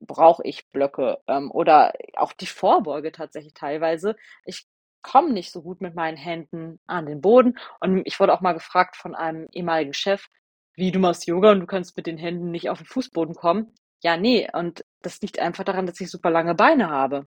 brauche 0.00 0.42
ich 0.44 0.70
Blöcke 0.70 1.16
ähm, 1.28 1.50
oder 1.50 1.94
auch 2.16 2.34
die 2.34 2.46
Vorbeuge 2.46 3.10
tatsächlich 3.10 3.54
teilweise. 3.54 4.16
Ich 4.44 4.66
komme 5.00 5.32
nicht 5.32 5.50
so 5.50 5.62
gut 5.62 5.80
mit 5.80 5.94
meinen 5.94 6.18
Händen 6.18 6.78
an 6.86 7.06
den 7.06 7.22
Boden. 7.22 7.58
Und 7.80 8.02
ich 8.04 8.20
wurde 8.20 8.34
auch 8.34 8.42
mal 8.42 8.52
gefragt 8.52 8.96
von 8.96 9.14
einem 9.14 9.48
ehemaligen 9.50 9.94
Chef, 9.94 10.26
wie 10.74 10.92
du 10.92 10.98
machst 10.98 11.26
Yoga 11.26 11.52
und 11.52 11.60
du 11.60 11.66
kannst 11.66 11.96
mit 11.96 12.06
den 12.06 12.18
Händen 12.18 12.50
nicht 12.50 12.68
auf 12.68 12.80
den 12.80 12.86
Fußboden 12.86 13.34
kommen. 13.34 13.72
Ja, 14.02 14.18
nee, 14.18 14.46
und 14.52 14.84
das 15.00 15.22
liegt 15.22 15.38
einfach 15.38 15.64
daran, 15.64 15.86
dass 15.86 15.98
ich 16.02 16.10
super 16.10 16.28
lange 16.28 16.54
Beine 16.54 16.90
habe 16.90 17.26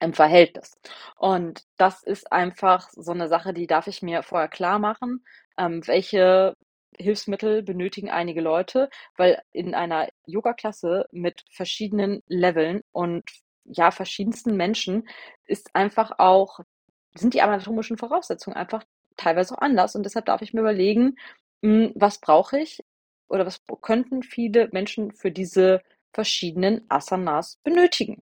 im 0.00 0.14
Verhältnis. 0.14 0.78
Und 1.16 1.62
das 1.76 2.02
ist 2.02 2.32
einfach 2.32 2.88
so 2.92 3.12
eine 3.12 3.28
Sache, 3.28 3.52
die 3.54 3.66
darf 3.66 3.86
ich 3.86 4.02
mir 4.02 4.22
vorher 4.22 4.48
klar 4.48 4.78
machen, 4.78 5.24
ähm, 5.58 5.86
welche 5.86 6.56
Hilfsmittel 6.98 7.62
benötigen 7.62 8.10
einige 8.10 8.40
Leute, 8.40 8.88
weil 9.16 9.40
in 9.52 9.74
einer 9.74 10.08
Yoga-Klasse 10.26 11.06
mit 11.12 11.44
verschiedenen 11.50 12.22
Leveln 12.26 12.82
und 12.92 13.24
ja, 13.64 13.90
verschiedensten 13.90 14.56
Menschen 14.56 15.08
ist 15.46 15.70
einfach 15.74 16.12
auch, 16.18 16.60
sind 17.14 17.34
die 17.34 17.42
anatomischen 17.42 17.98
Voraussetzungen 17.98 18.56
einfach 18.56 18.84
teilweise 19.16 19.54
auch 19.54 19.60
anders. 19.62 19.94
Und 19.96 20.04
deshalb 20.04 20.26
darf 20.26 20.42
ich 20.42 20.52
mir 20.54 20.60
überlegen, 20.60 21.16
hm, 21.62 21.92
was 21.94 22.18
brauche 22.20 22.58
ich 22.58 22.80
oder 23.28 23.46
was 23.46 23.60
könnten 23.82 24.22
viele 24.22 24.68
Menschen 24.72 25.12
für 25.12 25.30
diese 25.30 25.82
verschiedenen 26.12 26.84
Asanas 26.88 27.58
benötigen? 27.64 28.22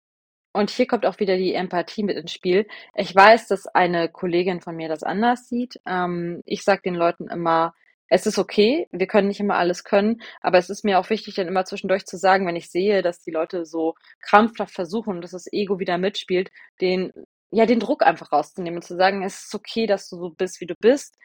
Und 0.54 0.70
hier 0.72 0.88
kommt 0.88 1.06
auch 1.06 1.20
wieder 1.20 1.38
die 1.38 1.54
Empathie 1.54 2.04
mit 2.04 2.18
ins 2.18 2.32
Spiel. 2.32 2.68
Ich 2.96 3.16
weiß, 3.16 3.48
dass 3.48 3.68
eine 3.68 4.10
Kollegin 4.10 4.62
von 4.62 4.76
mir 4.76 4.90
das 4.90 5.04
anders 5.04 5.48
sieht. 5.48 5.80
Ähm, 5.86 6.42
ich 6.46 6.64
sage 6.64 6.82
den 6.84 6.96
Leuten 6.96 7.28
immer, 7.30 7.74
es 8.08 8.26
ist 8.26 8.40
okay, 8.40 8.88
wir 8.92 9.06
können 9.08 9.28
nicht 9.28 9.40
immer 9.40 9.58
alles 9.58 9.84
können, 9.84 10.22
aber 10.42 10.58
es 10.58 10.70
ist 10.72 10.84
mir 10.84 11.00
auch 11.00 11.12
wichtig, 11.12 11.36
dann 11.36 11.48
immer 11.48 11.66
zwischendurch 11.66 12.06
zu 12.08 12.18
sagen, 12.18 12.48
wenn 12.48 12.56
ich 12.56 12.72
sehe, 12.72 13.04
dass 13.04 13.22
die 13.22 13.32
Leute 13.32 13.66
so 13.66 13.94
krampfhaft 14.22 14.74
versuchen 14.74 15.22
dass 15.22 15.32
das 15.32 15.46
Ego 15.52 15.80
wieder 15.80 16.00
mitspielt, 16.00 16.50
den, 16.82 17.14
ja, 17.52 17.68
den 17.68 17.80
Druck 17.80 18.02
einfach 18.04 18.32
rauszunehmen 18.32 18.80
und 18.80 18.84
zu 18.84 18.96
sagen, 18.96 19.24
es 19.24 19.46
ist 19.46 19.56
okay, 19.56 19.86
dass 19.86 20.10
du 20.10 20.18
so 20.18 20.30
bist, 20.32 20.60
wie 20.62 20.66
du 20.66 20.76
bist 20.80 21.18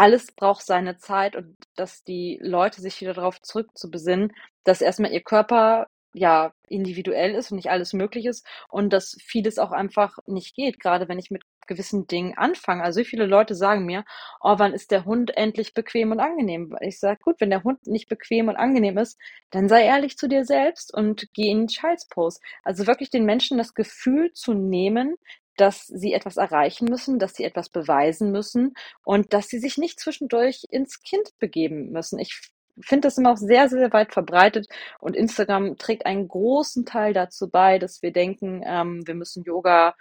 alles 0.00 0.32
braucht 0.32 0.64
seine 0.64 0.96
Zeit 0.96 1.36
und 1.36 1.56
dass 1.76 2.04
die 2.04 2.38
Leute 2.42 2.80
sich 2.80 3.00
wieder 3.00 3.14
darauf 3.14 3.40
zurückzubesinnen, 3.42 4.32
dass 4.64 4.80
erstmal 4.80 5.12
ihr 5.12 5.22
Körper 5.22 5.88
ja 6.12 6.52
individuell 6.68 7.34
ist 7.34 7.50
und 7.50 7.56
nicht 7.56 7.70
alles 7.70 7.92
möglich 7.92 8.26
ist 8.26 8.46
und 8.68 8.92
dass 8.92 9.16
vieles 9.24 9.58
auch 9.58 9.72
einfach 9.72 10.18
nicht 10.26 10.54
geht, 10.54 10.80
gerade 10.80 11.08
wenn 11.08 11.18
ich 11.18 11.30
mit 11.30 11.42
gewissen 11.66 12.06
Dingen 12.06 12.36
anfange. 12.36 12.82
Also 12.82 13.04
viele 13.04 13.26
Leute 13.26 13.54
sagen 13.54 13.86
mir, 13.86 14.04
oh, 14.40 14.56
wann 14.58 14.74
ist 14.74 14.90
der 14.90 15.04
Hund 15.04 15.36
endlich 15.36 15.72
bequem 15.72 16.10
und 16.10 16.20
angenehm? 16.20 16.76
Ich 16.80 16.98
sage, 16.98 17.20
gut, 17.22 17.36
wenn 17.40 17.50
der 17.50 17.64
Hund 17.64 17.86
nicht 17.86 18.08
bequem 18.08 18.48
und 18.48 18.56
angenehm 18.56 18.98
ist, 18.98 19.18
dann 19.50 19.68
sei 19.68 19.84
ehrlich 19.84 20.18
zu 20.18 20.28
dir 20.28 20.44
selbst 20.44 20.92
und 20.92 21.32
geh 21.32 21.48
in 21.48 21.60
den 21.60 21.66
Child's 21.68 22.08
Pose. 22.08 22.40
Also 22.64 22.86
wirklich 22.86 23.10
den 23.10 23.24
Menschen 23.24 23.56
das 23.56 23.74
Gefühl 23.74 24.32
zu 24.32 24.52
nehmen, 24.52 25.16
dass 25.56 25.86
sie 25.86 26.12
etwas 26.12 26.36
erreichen 26.38 26.86
müssen, 26.86 27.18
dass 27.18 27.34
sie 27.34 27.44
etwas 27.44 27.68
beweisen 27.68 28.32
müssen 28.32 28.74
und 29.04 29.32
dass 29.32 29.48
sie 29.48 29.58
sich 29.58 29.78
nicht 29.78 30.00
zwischendurch 30.00 30.64
ins 30.70 31.02
Kind 31.02 31.38
begeben 31.38 31.90
müssen. 31.90 32.18
Ich 32.18 32.50
finde 32.80 33.08
das 33.08 33.18
immer 33.18 33.32
auch 33.32 33.36
sehr, 33.36 33.68
sehr 33.68 33.92
weit 33.92 34.12
verbreitet 34.12 34.68
und 35.00 35.16
Instagram 35.16 35.76
trägt 35.78 36.06
einen 36.06 36.28
großen 36.28 36.84
Teil 36.86 37.12
dazu 37.12 37.50
bei, 37.50 37.78
dass 37.78 38.02
wir 38.02 38.12
denken, 38.12 38.62
ähm, 38.64 39.06
wir 39.06 39.14
müssen 39.14 39.44
Yoga 39.44 39.94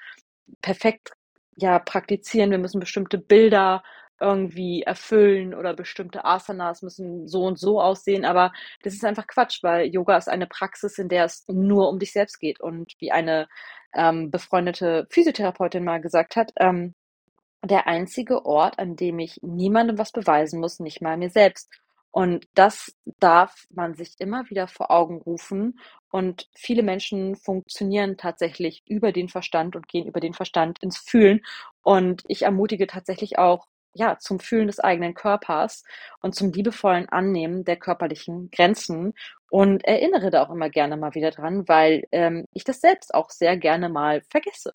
perfekt 0.62 1.12
ja 1.56 1.80
praktizieren, 1.80 2.52
wir 2.52 2.58
müssen 2.58 2.80
bestimmte 2.80 3.18
Bilder 3.18 3.84
irgendwie 4.22 4.84
erfüllen 4.84 5.54
oder 5.54 5.74
bestimmte 5.74 6.26
Asanas 6.26 6.82
müssen 6.82 7.28
so 7.28 7.46
und 7.46 7.58
so 7.60 7.82
aussehen, 7.82 8.26
aber 8.26 8.52
das 8.84 8.94
ist 8.94 9.06
einfach 9.06 9.28
Quatsch, 9.28 9.64
weil 9.64 9.88
Yoga 9.88 10.18
ist 10.18 10.30
eine 10.30 10.48
Praxis, 10.48 10.98
in 10.98 11.10
der 11.10 11.26
es 11.26 11.46
nur 11.48 11.90
um 11.90 12.00
dich 12.00 12.12
selbst 12.12 12.40
geht 12.40 12.60
und 12.60 12.94
wie 13.00 13.12
eine 13.12 13.48
ähm, 13.94 14.30
befreundete 14.32 15.08
Physiotherapeutin 15.10 15.84
mal 15.84 16.02
gesagt 16.02 16.36
hat, 16.36 16.52
ähm, 16.58 16.96
der 17.64 17.88
einzige 17.88 18.46
Ort, 18.46 18.80
an 18.80 18.96
dem 18.96 19.20
ich 19.20 19.40
niemandem 19.42 19.98
was 19.98 20.12
beweisen 20.12 20.60
muss, 20.60 20.80
nicht 20.80 21.02
mal 21.02 21.18
mir 21.18 21.30
selbst. 21.30 21.70
Und 22.12 22.48
das 22.56 22.96
darf 23.20 23.68
man 23.70 23.94
sich 23.96 24.16
immer 24.20 24.50
wieder 24.50 24.68
vor 24.68 24.92
Augen 24.92 25.22
rufen. 25.22 25.80
Und 26.12 26.50
viele 26.56 26.82
Menschen 26.84 27.36
funktionieren 27.36 28.18
tatsächlich 28.18 28.84
über 28.88 29.12
den 29.12 29.30
Verstand 29.30 29.76
und 29.76 29.88
gehen 29.88 30.08
über 30.08 30.20
den 30.20 30.34
Verstand 30.34 30.82
ins 30.82 30.98
Fühlen. 30.98 31.42
Und 31.84 32.24
ich 32.28 32.44
ermutige 32.44 32.88
tatsächlich 32.88 33.38
auch, 33.38 33.68
ja, 33.94 34.18
zum 34.20 34.40
Fühlen 34.40 34.68
des 34.68 34.80
eigenen 34.80 35.14
Körpers 35.16 35.84
und 36.22 36.36
zum 36.36 36.52
liebevollen 36.52 37.10
Annehmen 37.10 37.66
der 37.66 37.76
körperlichen 37.78 38.50
Grenzen 38.52 39.14
und 39.50 39.84
erinnere 39.84 40.30
da 40.30 40.44
auch 40.44 40.52
immer 40.52 40.70
gerne 40.70 40.96
mal 40.96 41.16
wieder 41.16 41.32
dran, 41.32 41.68
weil 41.68 42.08
ähm, 42.12 42.46
ich 42.54 42.64
das 42.64 42.82
selbst 42.82 43.14
auch 43.16 43.32
sehr 43.32 43.58
gerne 43.58 43.90
mal 43.90 44.22
vergesse. 44.30 44.74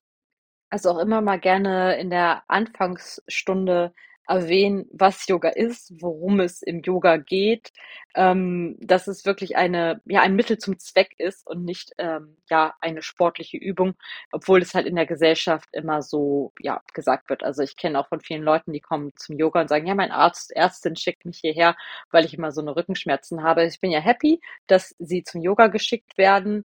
Also 0.71 0.91
auch 0.91 0.99
immer 0.99 1.21
mal 1.21 1.39
gerne 1.41 1.97
in 1.99 2.11
der 2.11 2.43
Anfangsstunde 2.49 3.95
erwähnen, 4.27 4.87
was 4.93 5.27
Yoga 5.29 5.51
ist, 5.51 5.93
worum 6.01 6.41
es 6.41 6.63
im 6.63 6.83
Yoga 6.83 7.17
geht, 7.19 7.73
ähm, 8.15 8.77
dass 8.81 9.07
es 9.09 9.25
wirklich 9.25 9.57
eine, 9.57 10.01
ja, 10.07 10.23
ein 10.23 10.37
Mittel 10.37 10.59
zum 10.59 10.79
Zweck 10.79 11.15
ist 11.19 11.47
und 11.47 11.65
nicht, 11.65 11.93
ähm, 11.99 12.37
ja, 12.51 12.75
eine 12.81 13.03
sportliche 13.03 13.57
Übung, 13.57 13.95
obwohl 14.33 14.63
es 14.63 14.75
halt 14.75 14.87
in 14.87 14.97
der 14.97 15.07
Gesellschaft 15.07 15.69
immer 15.73 16.03
so, 16.03 16.53
ja, 16.61 16.83
gesagt 16.93 17.29
wird. 17.31 17.43
Also 17.45 17.63
ich 17.63 17.77
kenne 17.77 17.99
auch 17.99 18.09
von 18.09 18.21
vielen 18.21 18.43
Leuten, 18.43 18.73
die 18.73 18.81
kommen 18.81 19.13
zum 19.17 19.37
Yoga 19.39 19.61
und 19.61 19.69
sagen, 19.69 19.87
ja, 19.87 19.95
mein 19.95 20.11
Arzt, 20.13 20.53
Ärztin 20.55 20.97
schickt 20.97 21.25
mich 21.25 21.39
hierher, 21.39 21.77
weil 22.11 22.25
ich 22.25 22.35
immer 22.35 22.53
so 22.53 22.61
eine 22.61 22.77
Rückenschmerzen 22.77 23.43
habe. 23.43 23.65
Ich 23.67 23.81
bin 23.81 23.91
ja 23.91 24.01
happy, 24.01 24.41
dass 24.67 24.95
sie 24.99 25.23
zum 25.25 25.41
Yoga 25.43 25.69
geschickt 25.69 26.17
werden. 26.19 26.65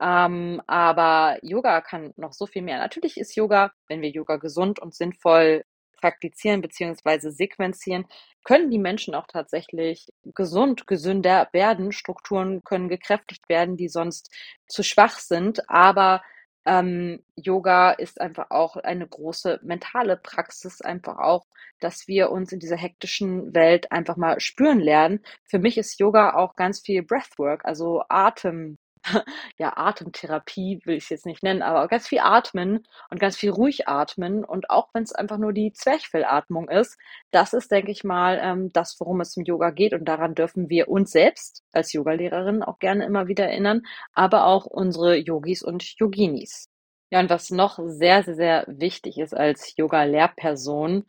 Ähm, 0.00 0.62
aber 0.66 1.38
Yoga 1.42 1.80
kann 1.80 2.12
noch 2.16 2.32
so 2.32 2.46
viel 2.46 2.62
mehr. 2.62 2.78
Natürlich 2.78 3.16
ist 3.18 3.34
Yoga, 3.34 3.72
wenn 3.88 4.00
wir 4.02 4.10
Yoga 4.10 4.36
gesund 4.36 4.78
und 4.78 4.94
sinnvoll 4.94 5.64
praktizieren 6.00 6.60
beziehungsweise 6.60 7.30
sequenzieren, 7.30 8.06
können 8.44 8.70
die 8.70 8.78
Menschen 8.78 9.14
auch 9.14 9.26
tatsächlich 9.26 10.08
gesund, 10.34 10.86
gesünder 10.86 11.48
werden. 11.52 11.92
Strukturen 11.92 12.62
können 12.64 12.88
gekräftigt 12.88 13.48
werden, 13.48 13.76
die 13.76 13.88
sonst 13.88 14.30
zu 14.68 14.82
schwach 14.82 15.18
sind. 15.18 15.68
Aber 15.68 16.22
ähm, 16.64 17.22
Yoga 17.36 17.92
ist 17.92 18.20
einfach 18.20 18.50
auch 18.50 18.76
eine 18.76 19.06
große 19.06 19.60
mentale 19.62 20.16
Praxis, 20.16 20.80
einfach 20.80 21.18
auch, 21.18 21.46
dass 21.80 22.08
wir 22.08 22.30
uns 22.30 22.52
in 22.52 22.60
dieser 22.60 22.76
hektischen 22.76 23.54
Welt 23.54 23.90
einfach 23.92 24.16
mal 24.16 24.40
spüren 24.40 24.80
lernen. 24.80 25.20
Für 25.44 25.58
mich 25.58 25.78
ist 25.78 25.98
Yoga 25.98 26.34
auch 26.34 26.56
ganz 26.56 26.80
viel 26.80 27.02
Breathwork, 27.02 27.64
also 27.64 28.02
Atem, 28.08 28.78
ja, 29.58 29.76
Atemtherapie 29.76 30.80
will 30.84 30.96
ich 30.96 31.04
es 31.04 31.10
jetzt 31.10 31.26
nicht 31.26 31.42
nennen, 31.42 31.62
aber 31.62 31.88
ganz 31.88 32.08
viel 32.08 32.20
atmen 32.20 32.86
und 33.10 33.20
ganz 33.20 33.36
viel 33.36 33.50
ruhig 33.50 33.88
atmen 33.88 34.44
und 34.44 34.70
auch 34.70 34.88
wenn 34.92 35.02
es 35.02 35.12
einfach 35.12 35.38
nur 35.38 35.52
die 35.52 35.72
Zwerchfellatmung 35.72 36.68
ist, 36.68 36.98
das 37.30 37.52
ist, 37.52 37.70
denke 37.70 37.90
ich 37.90 38.04
mal, 38.04 38.38
ähm, 38.42 38.72
das, 38.72 38.96
worum 38.98 39.20
es 39.20 39.36
im 39.36 39.44
Yoga 39.44 39.70
geht 39.70 39.94
und 39.94 40.04
daran 40.06 40.34
dürfen 40.34 40.68
wir 40.68 40.88
uns 40.88 41.10
selbst 41.10 41.64
als 41.72 41.92
Yogalehrerin 41.92 42.62
auch 42.62 42.78
gerne 42.78 43.04
immer 43.04 43.28
wieder 43.28 43.46
erinnern, 43.46 43.82
aber 44.14 44.46
auch 44.46 44.66
unsere 44.66 45.16
Yogis 45.16 45.62
und 45.62 45.82
Yoginis. 45.98 46.68
Ja, 47.10 47.20
und 47.20 47.30
was 47.30 47.50
noch 47.50 47.78
sehr, 47.86 48.22
sehr, 48.22 48.34
sehr 48.34 48.64
wichtig 48.68 49.18
ist 49.18 49.34
als 49.34 49.74
Yoga-Lehrperson, 49.76 51.06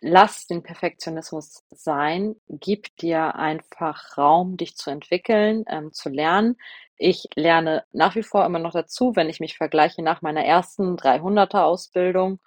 lass 0.00 0.46
den 0.46 0.62
Perfektionismus 0.62 1.64
sein, 1.70 2.36
gib 2.48 2.96
dir 2.96 3.36
einfach 3.36 4.16
Raum, 4.18 4.56
dich 4.56 4.76
zu 4.76 4.90
entwickeln, 4.90 5.64
ähm, 5.68 5.92
zu 5.92 6.08
lernen. 6.08 6.56
Ich 6.96 7.28
lerne 7.34 7.84
nach 7.92 8.14
wie 8.14 8.22
vor 8.22 8.44
immer 8.44 8.58
noch 8.58 8.72
dazu, 8.72 9.16
wenn 9.16 9.28
ich 9.28 9.40
mich 9.40 9.56
vergleiche 9.56 10.02
nach 10.02 10.22
meiner 10.22 10.44
ersten 10.44 10.96
300er 10.96 11.62
Ausbildung 11.64 12.40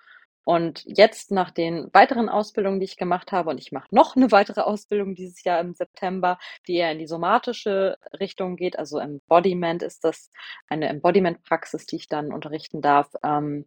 und 0.50 0.84
jetzt 0.88 1.30
nach 1.30 1.52
den 1.52 1.90
weiteren 1.94 2.28
Ausbildungen, 2.28 2.80
die 2.80 2.86
ich 2.86 2.98
gemacht 2.98 3.32
habe, 3.32 3.52
und 3.52 3.60
ich 3.60 3.72
mache 3.72 3.94
noch 3.94 4.16
eine 4.16 4.32
weitere 4.32 4.62
Ausbildung 4.62 5.14
dieses 5.14 5.44
Jahr 5.44 5.60
im 5.60 5.76
September, 5.76 6.40
die 6.68 6.78
eher 6.78 6.92
in 6.92 6.98
die 6.98 7.06
somatische 7.06 7.98
Richtung 8.20 8.56
geht. 8.56 8.80
Also 8.80 8.98
Embodiment 8.98 9.84
ist 9.84 10.04
das 10.04 10.32
eine 10.68 10.90
Embodiment-Praxis, 10.90 11.86
die 11.86 11.98
ich 11.98 12.08
dann 12.08 12.34
unterrichten 12.34 12.82
darf. 12.82 13.12
Ähm, 13.24 13.66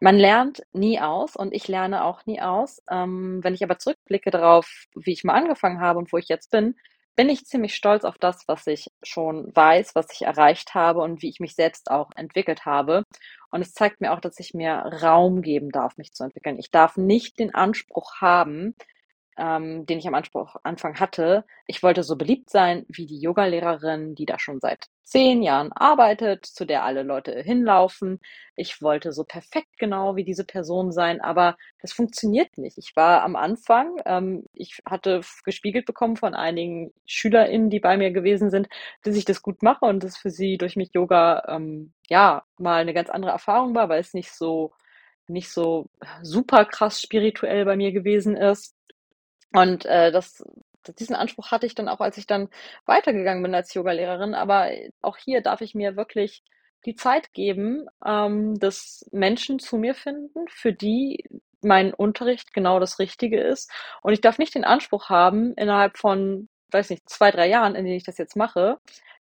man 0.00 0.16
lernt 0.16 0.62
nie 0.72 1.00
aus 1.00 1.36
und 1.36 1.52
ich 1.52 1.68
lerne 1.68 2.04
auch 2.04 2.24
nie 2.26 2.40
aus. 2.40 2.82
Ähm, 2.90 3.40
wenn 3.42 3.54
ich 3.54 3.64
aber 3.64 3.78
zurückblicke 3.78 4.30
darauf, 4.30 4.86
wie 4.94 5.12
ich 5.12 5.24
mal 5.24 5.34
angefangen 5.34 5.80
habe 5.80 5.98
und 5.98 6.12
wo 6.12 6.18
ich 6.18 6.28
jetzt 6.28 6.50
bin, 6.50 6.76
bin 7.16 7.28
ich 7.28 7.46
ziemlich 7.46 7.74
stolz 7.74 8.04
auf 8.04 8.16
das, 8.18 8.44
was 8.46 8.66
ich 8.68 8.92
schon 9.02 9.50
weiß, 9.54 9.96
was 9.96 10.06
ich 10.12 10.22
erreicht 10.22 10.74
habe 10.74 11.00
und 11.00 11.20
wie 11.20 11.28
ich 11.28 11.40
mich 11.40 11.56
selbst 11.56 11.90
auch 11.90 12.10
entwickelt 12.14 12.64
habe. 12.64 13.02
Und 13.50 13.60
es 13.60 13.72
zeigt 13.72 14.00
mir 14.00 14.12
auch, 14.12 14.20
dass 14.20 14.38
ich 14.38 14.54
mir 14.54 14.74
Raum 15.02 15.42
geben 15.42 15.70
darf, 15.70 15.96
mich 15.96 16.12
zu 16.12 16.22
entwickeln. 16.22 16.60
Ich 16.60 16.70
darf 16.70 16.96
nicht 16.96 17.40
den 17.40 17.54
Anspruch 17.54 18.20
haben, 18.20 18.76
ähm, 19.38 19.86
den 19.86 19.98
ich 19.98 20.06
am 20.08 20.14
Anspruch, 20.14 20.56
Anfang 20.64 20.98
hatte. 21.00 21.44
Ich 21.66 21.82
wollte 21.82 22.02
so 22.02 22.16
beliebt 22.16 22.50
sein 22.50 22.84
wie 22.88 23.06
die 23.06 23.20
Yogalehrerin, 23.20 24.14
die 24.14 24.26
da 24.26 24.38
schon 24.38 24.60
seit 24.60 24.86
zehn 25.04 25.42
Jahren 25.42 25.72
arbeitet, 25.72 26.44
zu 26.44 26.66
der 26.66 26.84
alle 26.84 27.02
Leute 27.02 27.40
hinlaufen. 27.42 28.20
Ich 28.56 28.82
wollte 28.82 29.12
so 29.12 29.24
perfekt 29.24 29.78
genau 29.78 30.16
wie 30.16 30.24
diese 30.24 30.44
Person 30.44 30.92
sein, 30.92 31.20
aber 31.20 31.56
das 31.80 31.92
funktioniert 31.92 32.58
nicht. 32.58 32.76
Ich 32.78 32.94
war 32.96 33.22
am 33.22 33.36
Anfang, 33.36 33.96
ähm, 34.04 34.44
ich 34.52 34.78
hatte 34.84 35.22
gespiegelt 35.44 35.86
bekommen 35.86 36.16
von 36.16 36.34
einigen 36.34 36.92
SchülerInnen, 37.06 37.70
die 37.70 37.80
bei 37.80 37.96
mir 37.96 38.10
gewesen 38.10 38.50
sind, 38.50 38.68
dass 39.02 39.16
ich 39.16 39.24
das 39.24 39.42
gut 39.42 39.62
mache 39.62 39.84
und 39.86 40.02
das 40.04 40.16
für 40.16 40.30
sie 40.30 40.58
durch 40.58 40.76
mich 40.76 40.90
Yoga 40.92 41.44
ähm, 41.48 41.92
ja 42.08 42.42
mal 42.58 42.80
eine 42.80 42.94
ganz 42.94 43.08
andere 43.10 43.30
Erfahrung 43.32 43.74
war, 43.74 43.88
weil 43.88 44.00
es 44.00 44.14
nicht 44.14 44.32
so 44.32 44.72
nicht 45.28 45.50
so 45.50 45.88
super 46.22 46.64
krass 46.64 47.02
spirituell 47.02 47.64
bei 47.64 47.76
mir 47.76 47.92
gewesen 47.92 48.36
ist. 48.36 48.74
Und 49.52 49.86
äh, 49.86 50.12
das, 50.12 50.44
diesen 50.98 51.16
Anspruch 51.16 51.50
hatte 51.50 51.66
ich 51.66 51.74
dann 51.74 51.88
auch, 51.88 52.00
als 52.00 52.18
ich 52.18 52.26
dann 52.26 52.48
weitergegangen 52.86 53.42
bin 53.42 53.54
als 53.54 53.74
Yogalehrerin. 53.74 54.34
Aber 54.34 54.70
auch 55.02 55.16
hier 55.16 55.40
darf 55.40 55.60
ich 55.60 55.74
mir 55.74 55.96
wirklich 55.96 56.42
die 56.86 56.94
Zeit 56.94 57.32
geben, 57.32 57.86
ähm, 58.04 58.58
dass 58.58 59.06
Menschen 59.12 59.58
zu 59.58 59.76
mir 59.76 59.94
finden, 59.94 60.46
für 60.48 60.72
die 60.72 61.24
mein 61.60 61.92
Unterricht 61.92 62.54
genau 62.54 62.78
das 62.78 62.98
Richtige 62.98 63.40
ist. 63.40 63.70
Und 64.02 64.12
ich 64.12 64.20
darf 64.20 64.38
nicht 64.38 64.54
den 64.54 64.64
Anspruch 64.64 65.08
haben, 65.08 65.54
innerhalb 65.54 65.98
von, 65.98 66.48
weiß 66.70 66.90
nicht, 66.90 67.08
zwei, 67.08 67.30
drei 67.30 67.48
Jahren, 67.48 67.74
in 67.74 67.84
denen 67.84 67.96
ich 67.96 68.04
das 68.04 68.18
jetzt 68.18 68.36
mache, 68.36 68.78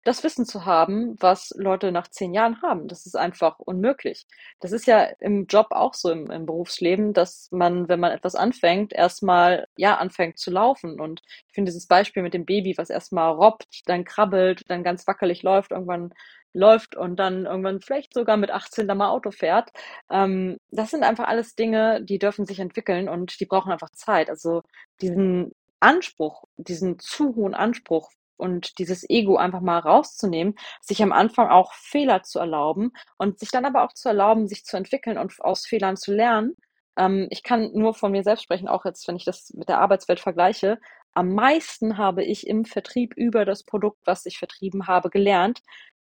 das 0.07 0.23
Wissen 0.23 0.47
zu 0.47 0.65
haben, 0.65 1.17
was 1.19 1.53
Leute 1.57 1.91
nach 1.91 2.07
zehn 2.07 2.33
Jahren 2.33 2.63
haben. 2.63 2.87
Das 2.87 3.07
ist 3.07 3.17
einfach 3.17 3.59
unmöglich. 3.59 4.27
Das 4.61 4.71
ist 4.71 4.87
ja 4.87 5.03
im 5.19 5.47
Job 5.47 5.67
auch 5.71 5.95
so 5.95 6.11
im, 6.11 6.31
im 6.31 6.47
Berufsleben, 6.47 7.13
dass 7.13 7.49
man, 7.51 7.89
wenn 7.89 7.99
man 7.99 8.13
etwas 8.13 8.37
anfängt, 8.37 8.93
erstmal 8.93 9.67
ja 9.77 9.97
anfängt 9.97 10.39
zu 10.39 10.53
laufen. 10.53 11.01
Und 11.01 11.23
ich 11.49 11.55
finde 11.55 11.73
dieses 11.73 11.89
Beispiel 11.89 12.23
mit 12.23 12.35
dem 12.35 12.45
Baby, 12.45 12.79
was 12.79 12.89
erstmal 12.89 13.33
robbt, 13.33 13.83
dann 13.87 14.05
krabbelt, 14.05 14.63
dann 14.69 14.85
ganz 14.85 15.09
wackelig 15.09 15.43
läuft, 15.43 15.73
irgendwann 15.73 16.15
läuft 16.53 16.97
und 16.97 17.17
dann 17.17 17.45
irgendwann 17.45 17.81
vielleicht 17.81 18.15
sogar 18.15 18.37
mit 18.37 18.53
18 18.53 18.87
dann 18.87 18.99
mal 18.99 19.11
Auto 19.11 19.33
fährt. 19.33 19.71
Ähm, 20.09 20.59
das 20.71 20.91
sind 20.91 21.03
einfach 21.03 21.27
alles 21.27 21.57
Dinge, 21.57 22.01
die 22.03 22.21
dürfen 22.21 22.47
sich 22.47 22.61
entwickeln 22.61 23.09
und 23.09 23.41
die 23.41 23.47
brauchen 23.47 23.73
einfach 23.73 23.91
Zeit. 23.91 24.31
Also 24.31 24.63
diesen 25.01 25.53
Anspruch, 25.81 26.45
diesen 26.57 26.99
zu 26.99 27.35
hohen 27.35 27.55
Anspruch 27.55 28.11
und 28.37 28.79
dieses 28.79 29.09
Ego 29.09 29.37
einfach 29.37 29.61
mal 29.61 29.79
rauszunehmen, 29.79 30.57
sich 30.81 31.03
am 31.03 31.13
Anfang 31.13 31.49
auch 31.49 31.73
Fehler 31.75 32.23
zu 32.23 32.39
erlauben 32.39 32.93
und 33.19 33.39
sich 33.39 33.51
dann 33.51 33.65
aber 33.65 33.85
auch 33.85 33.93
zu 33.93 34.09
erlauben, 34.09 34.49
sich 34.49 34.65
zu 34.65 34.77
entwickeln 34.77 35.19
und 35.19 35.41
aus 35.41 35.67
Fehlern 35.67 35.97
zu 35.97 36.13
lernen. 36.13 36.57
Ähm, 36.97 37.29
ich 37.31 37.43
kann 37.43 37.73
nur 37.73 37.95
von 37.95 38.13
mir 38.13 38.23
selbst 38.23 38.43
sprechen, 38.43 38.69
auch 38.69 38.85
jetzt, 38.85 39.07
wenn 39.09 39.17
ich 39.17 39.25
das 39.25 39.53
mit 39.55 39.69
der 39.69 39.79
Arbeitswelt 39.79 40.21
vergleiche. 40.21 40.79
Am 41.15 41.35
meisten 41.35 41.97
habe 41.99 42.25
ich 42.25 42.47
im 42.47 42.65
Vertrieb 42.65 43.15
über 43.17 43.45
das 43.45 43.65
Produkt, 43.65 43.99
was 44.05 44.27
ich 44.27 44.39
vertrieben 44.39 44.87
habe, 44.87 45.11
gelernt 45.11 45.63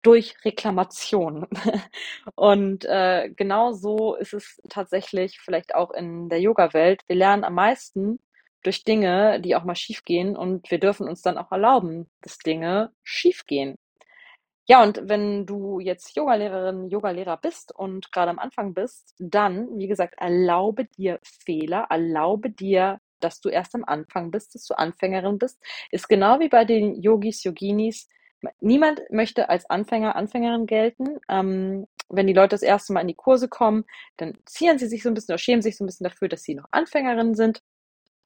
durch 0.02 0.36
Reklamation. 0.44 1.46
und 2.36 2.84
äh, 2.84 3.30
genau 3.36 3.72
so 3.72 4.14
ist 4.14 4.34
es 4.34 4.60
tatsächlich 4.68 5.40
vielleicht 5.40 5.74
auch 5.74 5.90
in 5.92 6.28
der 6.28 6.40
Yoga-Welt. 6.40 7.02
Wir 7.08 7.16
lernen 7.16 7.44
am 7.44 7.54
meisten 7.54 8.20
durch 8.66 8.84
Dinge, 8.84 9.40
die 9.40 9.56
auch 9.56 9.64
mal 9.64 9.76
schiefgehen 9.76 10.36
und 10.36 10.70
wir 10.70 10.80
dürfen 10.80 11.08
uns 11.08 11.22
dann 11.22 11.38
auch 11.38 11.52
erlauben, 11.52 12.10
dass 12.22 12.38
Dinge 12.38 12.92
schiefgehen. 13.04 13.76
Ja, 14.68 14.82
und 14.82 15.02
wenn 15.04 15.46
du 15.46 15.78
jetzt 15.78 16.16
Yogalehrerin, 16.16 16.88
Yogalehrer 16.88 17.36
bist 17.36 17.72
und 17.72 18.10
gerade 18.10 18.32
am 18.32 18.40
Anfang 18.40 18.74
bist, 18.74 19.14
dann, 19.20 19.78
wie 19.78 19.86
gesagt, 19.86 20.14
erlaube 20.18 20.86
dir 20.86 21.20
Fehler, 21.22 21.86
erlaube 21.88 22.50
dir, 22.50 22.98
dass 23.20 23.40
du 23.40 23.48
erst 23.48 23.76
am 23.76 23.84
Anfang 23.84 24.32
bist, 24.32 24.56
dass 24.56 24.66
du 24.66 24.76
Anfängerin 24.76 25.38
bist. 25.38 25.62
Ist 25.92 26.08
genau 26.08 26.40
wie 26.40 26.48
bei 26.48 26.64
den 26.64 27.00
Yogis, 27.00 27.44
Yoginis. 27.44 28.08
Niemand 28.60 29.02
möchte 29.10 29.48
als 29.48 29.70
Anfänger, 29.70 30.16
Anfängerin 30.16 30.66
gelten. 30.66 31.18
Ähm, 31.28 31.86
wenn 32.08 32.26
die 32.26 32.32
Leute 32.32 32.50
das 32.50 32.62
erste 32.62 32.92
Mal 32.92 33.00
in 33.00 33.08
die 33.08 33.14
Kurse 33.14 33.48
kommen, 33.48 33.84
dann 34.16 34.36
zieren 34.46 34.78
sie 34.78 34.86
sich 34.88 35.02
so 35.02 35.08
ein 35.10 35.14
bisschen 35.14 35.32
oder 35.32 35.38
schämen 35.38 35.62
sich 35.62 35.76
so 35.76 35.84
ein 35.84 35.86
bisschen 35.86 36.04
dafür, 36.04 36.28
dass 36.28 36.42
sie 36.42 36.54
noch 36.54 36.66
Anfängerinnen 36.72 37.36
sind. 37.36 37.62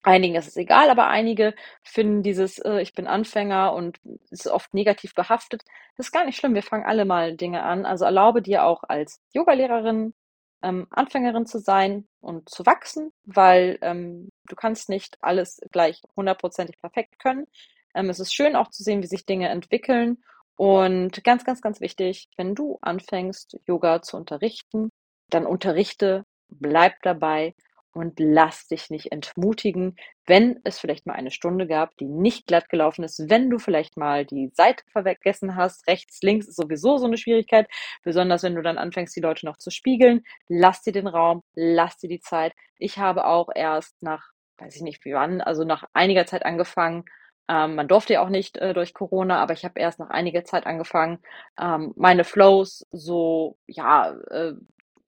Einigen 0.02 0.34
ist 0.34 0.48
es 0.48 0.56
egal, 0.56 0.88
aber 0.90 1.08
einige 1.08 1.54
finden 1.82 2.22
dieses, 2.22 2.58
äh, 2.58 2.80
ich 2.80 2.94
bin 2.94 3.06
Anfänger 3.06 3.74
und 3.74 3.98
ist 4.30 4.46
oft 4.46 4.72
negativ 4.72 5.14
behaftet. 5.14 5.62
Das 5.96 6.06
ist 6.06 6.12
gar 6.12 6.24
nicht 6.24 6.38
schlimm. 6.38 6.54
Wir 6.54 6.62
fangen 6.62 6.84
alle 6.86 7.04
mal 7.04 7.36
Dinge 7.36 7.62
an. 7.62 7.84
Also 7.84 8.06
erlaube 8.06 8.40
dir 8.40 8.64
auch 8.64 8.82
als 8.84 9.20
Yogalehrerin 9.34 10.14
ähm, 10.62 10.86
Anfängerin 10.90 11.46
zu 11.46 11.58
sein 11.58 12.06
und 12.20 12.48
zu 12.48 12.66
wachsen, 12.66 13.12
weil 13.24 13.78
ähm, 13.82 14.30
du 14.46 14.56
kannst 14.56 14.88
nicht 14.88 15.18
alles 15.20 15.60
gleich 15.70 16.02
hundertprozentig 16.16 16.78
perfekt 16.80 17.18
können. 17.18 17.46
Ähm, 17.94 18.10
es 18.10 18.20
ist 18.20 18.34
schön 18.34 18.56
auch 18.56 18.68
zu 18.70 18.82
sehen, 18.82 19.02
wie 19.02 19.06
sich 19.06 19.26
Dinge 19.26 19.48
entwickeln. 19.48 20.22
Und 20.56 21.24
ganz, 21.24 21.44
ganz, 21.44 21.62
ganz 21.62 21.80
wichtig, 21.80 22.28
wenn 22.36 22.54
du 22.54 22.78
anfängst, 22.82 23.58
Yoga 23.66 24.02
zu 24.02 24.16
unterrichten, 24.16 24.90
dann 25.30 25.46
unterrichte, 25.46 26.24
bleib 26.48 27.00
dabei 27.02 27.54
und 27.92 28.20
lass 28.20 28.68
dich 28.68 28.90
nicht 28.90 29.12
entmutigen, 29.12 29.96
wenn 30.26 30.60
es 30.64 30.78
vielleicht 30.78 31.06
mal 31.06 31.14
eine 31.14 31.30
Stunde 31.30 31.66
gab, 31.66 31.96
die 31.96 32.06
nicht 32.06 32.46
glatt 32.46 32.68
gelaufen 32.68 33.04
ist, 33.04 33.28
wenn 33.28 33.50
du 33.50 33.58
vielleicht 33.58 33.96
mal 33.96 34.24
die 34.24 34.50
Seite 34.54 34.84
vergessen 34.92 35.56
hast, 35.56 35.86
rechts, 35.88 36.20
links 36.22 36.46
ist 36.48 36.56
sowieso 36.56 36.98
so 36.98 37.06
eine 37.06 37.16
Schwierigkeit, 37.18 37.68
besonders 38.02 38.42
wenn 38.42 38.54
du 38.54 38.62
dann 38.62 38.78
anfängst, 38.78 39.14
die 39.16 39.20
Leute 39.20 39.46
noch 39.46 39.56
zu 39.56 39.70
spiegeln, 39.70 40.22
lass 40.48 40.82
dir 40.82 40.92
den 40.92 41.06
Raum, 41.08 41.42
lass 41.54 41.98
dir 41.98 42.08
die 42.08 42.20
Zeit. 42.20 42.52
Ich 42.78 42.98
habe 42.98 43.26
auch 43.26 43.48
erst 43.54 44.02
nach, 44.02 44.30
weiß 44.58 44.76
ich 44.76 44.82
nicht 44.82 45.04
wie 45.04 45.14
wann, 45.14 45.40
also 45.40 45.64
nach 45.64 45.84
einiger 45.92 46.26
Zeit 46.26 46.44
angefangen, 46.44 47.04
ähm, 47.48 47.74
man 47.74 47.88
durfte 47.88 48.12
ja 48.14 48.22
auch 48.22 48.28
nicht 48.28 48.58
äh, 48.58 48.72
durch 48.74 48.94
Corona, 48.94 49.42
aber 49.42 49.54
ich 49.54 49.64
habe 49.64 49.80
erst 49.80 49.98
nach 49.98 50.10
einiger 50.10 50.44
Zeit 50.44 50.66
angefangen, 50.66 51.18
ähm, 51.60 51.92
meine 51.96 52.22
Flows 52.22 52.86
so, 52.92 53.58
ja, 53.66 54.12
äh, 54.30 54.52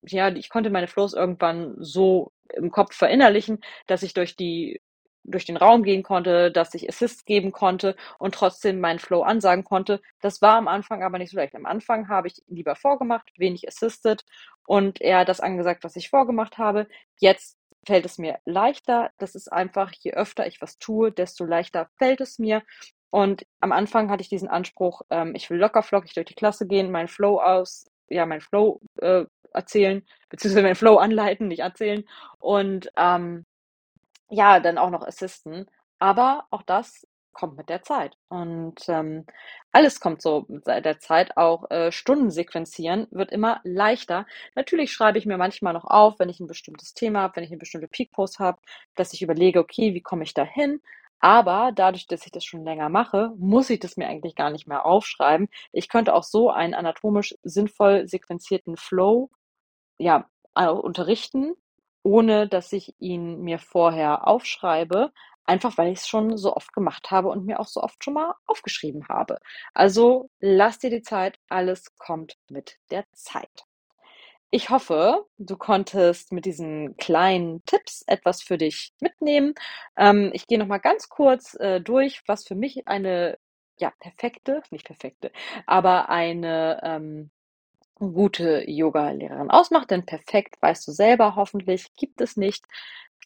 ja, 0.05 0.29
ich 0.35 0.49
konnte 0.49 0.71
meine 0.71 0.89
Flows 0.89 1.15
irgendwann 1.15 1.77
so 1.79 2.33
im 2.55 2.71
Kopf 2.71 2.95
verinnerlichen, 2.95 3.61
dass 3.87 4.03
ich 4.03 4.15
durch 4.15 4.37
die 4.37 4.81
durch 5.25 5.45
den 5.45 5.57
Raum 5.57 5.83
gehen 5.83 6.03
konnte, 6.03 6.51
dass 6.51 6.75
ich 6.75 6.89
Assist 6.89 7.27
geben 7.27 7.53
konnte 7.53 7.97
und 8.19 8.35
trotzdem 8.35 8.81
meinen 8.81 8.99
Flow 8.99 9.23
ansagen 9.23 9.65
konnte. 9.65 10.01
Das 10.21 10.43
war 10.43 10.57
am 10.57 10.69
Anfang 10.69 11.03
aber 11.03 11.19
nicht 11.19 11.31
so 11.31 11.37
leicht. 11.37 11.55
Am 11.55 11.67
Anfang 11.67 12.09
habe 12.09 12.29
ich 12.29 12.43
lieber 12.49 12.75
vorgemacht, 12.75 13.31
wenig 13.37 13.69
assisted 13.69 14.25
und 14.67 15.01
eher 15.01 15.25
das 15.25 15.41
angesagt, 15.41 15.85
was 15.85 15.97
ich 15.97 16.11
vorgemacht 16.11 16.59
habe. 16.59 16.89
Jetzt 17.21 17.57
fällt 17.87 18.05
es 18.05 18.19
mir 18.19 18.39
leichter. 18.45 19.11
Das 19.19 19.35
ist 19.35 19.53
einfach, 19.53 19.93
je 19.93 20.13
öfter 20.13 20.47
ich 20.47 20.61
was 20.61 20.79
tue, 20.79 21.13
desto 21.13 21.45
leichter 21.45 21.89
fällt 21.99 22.21
es 22.21 22.39
mir. 22.39 22.63
Und 23.11 23.47
am 23.61 23.73
Anfang 23.73 24.11
hatte 24.11 24.23
ich 24.23 24.29
diesen 24.29 24.49
Anspruch, 24.49 25.03
ähm, 25.11 25.35
ich 25.35 25.51
will 25.51 25.59
locker 25.59 25.83
flockig 25.83 26.15
durch 26.15 26.27
die 26.27 26.35
Klasse 26.35 26.67
gehen, 26.67 26.91
meinen 26.91 27.09
Flow 27.09 27.41
aus, 27.41 27.87
ja, 28.09 28.25
meinen 28.27 28.41
Flow 28.41 28.81
äh, 29.01 29.25
erzählen, 29.55 30.05
beziehungsweise 30.29 30.63
meinen 30.63 30.75
Flow 30.75 30.97
anleiten, 30.97 31.49
nicht 31.49 31.61
erzählen 31.61 32.05
und 32.39 32.91
ähm, 32.97 33.45
ja, 34.31 34.61
dann 34.61 34.79
auch 34.79 34.91
noch 34.91 35.07
assisten. 35.07 35.67
Aber 35.99 36.47
auch 36.51 36.63
das 36.63 37.07
kommt 37.33 37.57
mit 37.57 37.69
der 37.69 37.83
Zeit. 37.83 38.17
Und 38.29 38.89
ähm, 38.89 39.27
alles 39.73 40.01
kommt 40.01 40.23
so 40.23 40.45
mit 40.49 40.67
der 40.67 40.99
Zeit. 41.01 41.37
Auch 41.37 41.71
äh, 41.71 41.93
Stunden 41.93 42.31
sequenzieren 42.31 43.07
wird 43.11 43.31
immer 43.31 43.61
leichter. 43.65 44.27
Natürlich 44.55 44.93
schreibe 44.93 45.19
ich 45.19 45.27
mir 45.27 45.39
manchmal 45.39 45.73
noch 45.73 45.85
auf, 45.85 46.19
wenn 46.19 46.29
ich 46.29 46.41
ein 46.41 46.47
bestimmtes 46.47 46.95
Thema 46.95 47.23
habe, 47.23 47.37
wenn 47.37 47.45
ich 47.45 47.51
eine 47.51 47.59
bestimmte 47.59 47.89
Peak-Post 47.89 48.39
habe, 48.39 48.61
dass 48.95 49.13
ich 49.13 49.23
überlege, 49.23 49.61
okay, 49.61 49.95
wie 49.95 50.03
komme 50.03 50.25
ich 50.25 50.35
da 50.35 50.45
hin? 50.45 50.81
Aber 51.21 51.71
dadurch, 51.75 52.07
dass 52.09 52.27
ich 52.27 52.33
das 52.33 52.45
schon 52.45 52.65
länger 52.65 52.89
mache, 52.89 53.33
muss 53.39 53.71
ich 53.71 53.79
das 53.81 53.97
mir 53.97 54.09
eigentlich 54.09 54.35
gar 54.35 54.51
nicht 54.51 54.67
mehr 54.67 54.85
aufschreiben. 54.85 55.49
Ich 55.73 55.89
könnte 55.89 56.15
auch 56.15 56.25
so 56.25 56.51
einen 56.51 56.75
anatomisch 56.75 57.37
sinnvoll 57.45 58.09
sequenzierten 58.09 58.77
Flow 58.77 59.31
ja, 60.03 60.29
äh, 60.55 60.69
unterrichten, 60.69 61.55
ohne 62.03 62.49
dass 62.49 62.73
ich 62.73 62.95
ihn 62.99 63.41
mir 63.43 63.59
vorher 63.59 64.27
aufschreibe, 64.27 65.13
einfach 65.45 65.79
weil 65.79 65.93
ich 65.93 66.01
es 66.01 66.09
schon 66.09 66.37
so 66.37 66.55
oft 66.55 66.73
gemacht 66.73 67.11
habe 67.11 67.29
und 67.29 67.47
mir 67.47 67.61
auch 67.61 67.69
so 67.69 67.83
oft 67.83 68.03
schon 68.05 68.15
mal 68.15 68.35
aufgeschrieben 68.47 69.07
habe. 69.09 69.39
Also 69.75 70.31
lass 70.41 70.79
dir 70.79 70.91
die 70.91 71.03
Zeit, 71.03 71.39
alles 71.49 71.97
kommt 71.97 72.37
mit 72.49 72.79
der 72.91 73.05
Zeit. 73.13 73.65
Ich 74.51 74.69
hoffe, 74.71 75.27
du 75.39 75.57
konntest 75.57 76.33
mit 76.33 76.45
diesen 76.45 76.97
kleinen 76.99 77.65
Tipps 77.65 78.03
etwas 78.07 78.43
für 78.43 78.59
dich 78.59 78.93
mitnehmen. 79.01 79.55
Ähm, 79.97 80.31
ich 80.35 80.47
gehe 80.47 80.59
noch 80.59 80.67
mal 80.67 80.79
ganz 80.79 81.09
kurz 81.09 81.55
äh, 81.55 81.81
durch, 81.81 82.23
was 82.27 82.45
für 82.47 82.55
mich 82.55 82.87
eine 82.87 83.39
ja 83.79 83.93
perfekte, 83.99 84.63
nicht 84.71 84.85
perfekte, 84.85 85.33
aber 85.67 86.11
eine 86.11 86.81
ähm, 86.85 87.31
gute 88.11 88.69
Yogalehrerin 88.69 89.51
ausmacht, 89.51 89.91
denn 89.91 90.05
perfekt 90.07 90.57
weißt 90.61 90.87
du 90.89 90.93
selber 90.93 91.37
hoffentlich, 91.37 91.95
gibt 91.97 92.21
es 92.21 92.37
nicht 92.37 92.65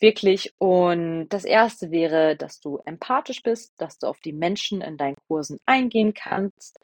wirklich. 0.00 0.54
Und 0.58 1.28
das 1.28 1.44
erste 1.44 1.90
wäre, 1.90 2.36
dass 2.36 2.60
du 2.60 2.78
empathisch 2.84 3.42
bist, 3.42 3.72
dass 3.78 3.98
du 3.98 4.06
auf 4.06 4.20
die 4.20 4.32
Menschen 4.32 4.80
in 4.80 4.96
deinen 4.96 5.16
Kursen 5.28 5.58
eingehen 5.66 6.14
kannst, 6.14 6.78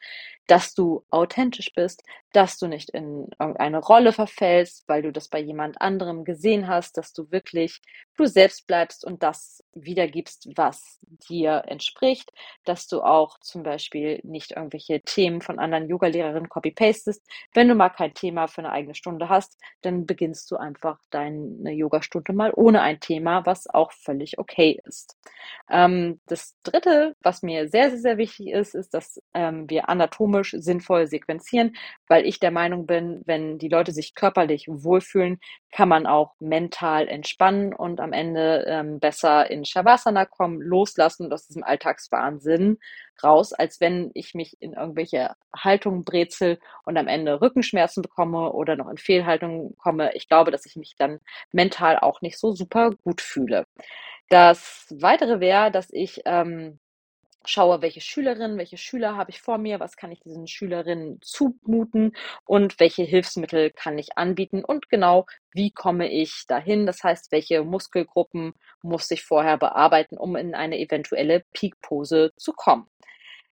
dass 0.47 0.73
du 0.73 1.05
authentisch 1.09 1.73
bist, 1.73 2.03
dass 2.33 2.57
du 2.57 2.67
nicht 2.67 2.89
in 2.89 3.29
irgendeine 3.39 3.79
Rolle 3.79 4.11
verfällst, 4.11 4.83
weil 4.87 5.01
du 5.01 5.11
das 5.11 5.29
bei 5.29 5.39
jemand 5.39 5.79
anderem 5.81 6.25
gesehen 6.25 6.67
hast, 6.67 6.97
dass 6.97 7.13
du 7.13 7.31
wirklich 7.31 7.81
du 8.17 8.25
selbst 8.25 8.67
bleibst 8.67 9.05
und 9.05 9.23
das 9.23 9.63
wiedergibst, 9.73 10.49
was 10.55 10.99
dir 11.29 11.63
entspricht, 11.67 12.31
dass 12.65 12.87
du 12.87 13.01
auch 13.01 13.39
zum 13.39 13.63
Beispiel 13.63 14.19
nicht 14.23 14.51
irgendwelche 14.51 15.01
Themen 15.01 15.41
von 15.41 15.59
anderen 15.59 15.87
Yoga-Lehrerinnen 15.87 16.49
copy-pastest. 16.49 17.25
Wenn 17.53 17.69
du 17.69 17.75
mal 17.75 17.89
kein 17.89 18.13
Thema 18.13 18.47
für 18.47 18.59
eine 18.59 18.71
eigene 18.71 18.95
Stunde 18.95 19.29
hast, 19.29 19.57
dann 19.81 20.05
beginnst 20.05 20.51
du 20.51 20.57
einfach 20.57 20.99
deine 21.09 21.71
Yoga-Stunde 21.71 22.33
mal 22.33 22.51
ohne 22.55 22.81
ein 22.81 22.99
Thema, 23.03 23.45
was 23.45 23.67
auch 23.67 23.91
völlig 23.91 24.39
okay 24.39 24.79
ist. 24.85 25.17
Ähm, 25.69 26.21
das 26.27 26.55
dritte, 26.63 27.15
was 27.21 27.43
mir 27.43 27.67
sehr, 27.67 27.89
sehr, 27.89 27.99
sehr 27.99 28.17
wichtig 28.17 28.47
ist, 28.47 28.75
ist, 28.75 28.93
dass 28.93 29.21
ähm, 29.33 29.69
wir 29.69 29.89
anatomisch 29.89 30.55
sinnvoll 30.57 31.07
sequenzieren, 31.07 31.75
weil 32.07 32.25
ich 32.25 32.39
der 32.39 32.51
Meinung 32.51 32.85
bin, 32.85 33.21
wenn 33.25 33.57
die 33.57 33.67
Leute 33.67 33.91
sich 33.91 34.15
körperlich 34.15 34.67
wohlfühlen, 34.69 35.39
kann 35.71 35.89
man 35.89 36.07
auch 36.07 36.33
mental 36.39 37.07
entspannen 37.07 37.73
und 37.73 37.99
am 37.99 38.13
Ende 38.13 38.65
ähm, 38.67 38.99
besser 38.99 39.51
in 39.51 39.65
Shavasana 39.65 40.25
kommen, 40.25 40.61
loslassen 40.61 41.25
und 41.25 41.33
aus 41.33 41.47
diesem 41.47 41.63
Alltagswahnsinn 41.63 42.77
raus, 43.23 43.53
als 43.53 43.79
wenn 43.81 44.11
ich 44.13 44.33
mich 44.33 44.57
in 44.61 44.73
irgendwelche 44.73 45.35
Haltungen 45.55 46.03
brezel 46.03 46.59
und 46.85 46.97
am 46.97 47.07
Ende 47.07 47.41
Rückenschmerzen 47.41 48.01
bekomme 48.01 48.53
oder 48.53 48.75
noch 48.75 48.89
in 48.89 48.97
Fehlhaltungen 48.97 49.75
komme. 49.77 50.13
Ich 50.15 50.27
glaube, 50.27 50.51
dass 50.51 50.65
ich 50.65 50.75
mich 50.75 50.95
dann 50.97 51.19
mental 51.51 51.99
auch 51.99 52.21
nicht 52.21 52.39
so 52.39 52.53
super 52.53 52.91
gut 53.03 53.21
fühle. 53.21 53.65
Das 54.29 54.87
weitere 54.89 55.39
wäre, 55.39 55.71
dass 55.71 55.89
ich 55.91 56.21
ähm, 56.25 56.79
schaue, 57.45 57.81
welche 57.81 58.01
Schülerinnen, 58.01 58.57
welche 58.57 58.77
Schüler 58.77 59.15
habe 59.17 59.31
ich 59.31 59.41
vor 59.41 59.57
mir, 59.57 59.79
was 59.79 59.97
kann 59.97 60.11
ich 60.11 60.19
diesen 60.21 60.47
Schülerinnen 60.47 61.19
zumuten 61.21 62.15
und 62.45 62.79
welche 62.79 63.03
Hilfsmittel 63.03 63.71
kann 63.71 63.97
ich 63.97 64.17
anbieten 64.17 64.63
und 64.63 64.89
genau, 64.89 65.25
wie 65.51 65.71
komme 65.71 66.11
ich 66.11 66.45
dahin? 66.47 66.85
Das 66.85 67.03
heißt, 67.03 67.31
welche 67.31 67.63
Muskelgruppen 67.63 68.53
muss 68.81 69.11
ich 69.11 69.23
vorher 69.23 69.57
bearbeiten, 69.57 70.17
um 70.17 70.35
in 70.35 70.55
eine 70.55 70.79
eventuelle 70.79 71.43
Peak-Pose 71.53 72.33
zu 72.37 72.53
kommen. 72.53 72.87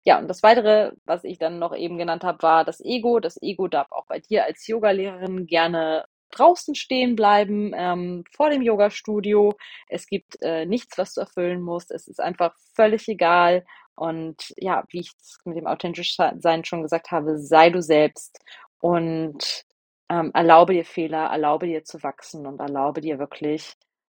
Ja, 0.04 0.18
und 0.18 0.28
das 0.28 0.42
weitere, 0.44 0.92
was 1.04 1.24
ich 1.24 1.38
dann 1.38 1.58
noch 1.58 1.74
eben 1.74 1.98
genannt 1.98 2.22
habe, 2.22 2.42
war 2.42 2.64
das 2.64 2.80
Ego. 2.80 3.18
Das 3.18 3.42
Ego 3.42 3.66
darf 3.66 3.90
auch 3.90 4.06
bei 4.06 4.20
dir 4.20 4.44
als 4.44 4.66
Yogalehrerin 4.68 5.46
gerne 5.46 6.04
draußen 6.30 6.74
stehen 6.74 7.16
bleiben 7.16 7.72
ähm, 7.74 8.24
vor 8.34 8.50
dem 8.50 8.62
Yoga-Studio. 8.62 9.54
Es 9.88 10.06
gibt 10.06 10.40
äh, 10.42 10.66
nichts, 10.66 10.98
was 10.98 11.14
du 11.14 11.20
erfüllen 11.20 11.62
musst. 11.62 11.90
Es 11.90 12.08
ist 12.08 12.20
einfach 12.20 12.54
völlig 12.74 13.08
egal. 13.08 13.64
Und 13.94 14.52
ja, 14.56 14.84
wie 14.90 15.00
ich 15.00 15.12
es 15.20 15.38
mit 15.44 15.56
dem 15.56 15.66
authentisch 15.66 16.16
sein 16.16 16.64
schon 16.64 16.82
gesagt 16.82 17.10
habe, 17.10 17.38
sei 17.38 17.70
du 17.70 17.80
selbst 17.80 18.38
und 18.80 19.64
ähm, 20.10 20.30
erlaube 20.34 20.74
dir 20.74 20.84
Fehler, 20.84 21.26
erlaube 21.30 21.66
dir 21.66 21.84
zu 21.84 22.02
wachsen 22.02 22.46
und 22.46 22.60
erlaube 22.60 23.00
dir 23.00 23.18
wirklich, 23.18 23.74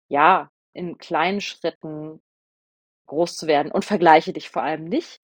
ja, 0.09 0.51
in 0.73 0.99
kleinen 0.99 1.41
Schritten 1.41 2.21
groß 3.07 3.37
zu 3.37 3.47
werden 3.47 3.73
und 3.73 3.85
vergleiche 3.85 4.33
dich 4.33 4.51
vor 4.51 4.63
allem 4.63 4.85
nicht. 4.85 5.21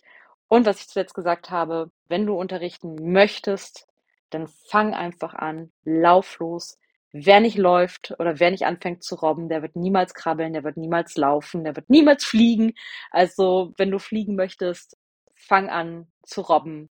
Und 0.48 0.66
was 0.66 0.80
ich 0.80 0.88
zuletzt 0.88 1.14
gesagt 1.14 1.50
habe, 1.50 1.90
wenn 2.08 2.26
du 2.26 2.34
unterrichten 2.34 3.12
möchtest, 3.12 3.86
dann 4.30 4.48
fang 4.70 4.94
einfach 4.94 5.34
an, 5.34 5.72
lauf 5.84 6.38
los. 6.38 6.78
Wer 7.12 7.40
nicht 7.40 7.56
läuft 7.56 8.14
oder 8.18 8.40
wer 8.40 8.50
nicht 8.50 8.66
anfängt 8.66 9.02
zu 9.02 9.14
robben, 9.14 9.48
der 9.48 9.62
wird 9.62 9.76
niemals 9.76 10.12
krabbeln, 10.14 10.52
der 10.52 10.64
wird 10.64 10.76
niemals 10.76 11.16
laufen, 11.16 11.64
der 11.64 11.74
wird 11.76 11.88
niemals 11.88 12.24
fliegen. 12.26 12.74
Also, 13.10 13.72
wenn 13.78 13.90
du 13.90 13.98
fliegen 13.98 14.36
möchtest, 14.36 14.96
fang 15.34 15.68
an 15.70 16.08
zu 16.24 16.42
robben. 16.42 16.90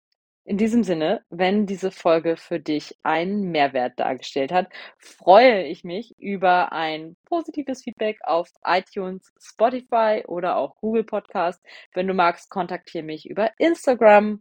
In 0.47 0.59
diesem 0.59 0.85
Sinne, 0.85 1.25
wenn 1.29 1.67
diese 1.67 1.91
Folge 1.91 2.37
für 2.37 2.61
dich 2.61 2.97
einen 3.03 3.51
Mehrwert 3.51 3.99
dargestellt 3.99 4.53
hat, 4.53 4.69
freue 4.97 5.65
ich 5.65 5.83
mich 5.83 6.15
über 6.21 6.73
ein 6.73 7.17
positives 7.25 7.83
Feedback 7.83 8.19
auf 8.23 8.49
iTunes, 8.65 9.33
Spotify 9.41 10.23
oder 10.25 10.57
auch 10.57 10.77
Google 10.77 11.03
Podcast. 11.03 11.61
Wenn 11.95 12.07
du 12.07 12.15
magst, 12.15 12.49
kontaktiere 12.49 13.03
mich 13.03 13.29
über 13.29 13.51
Instagram 13.59 14.41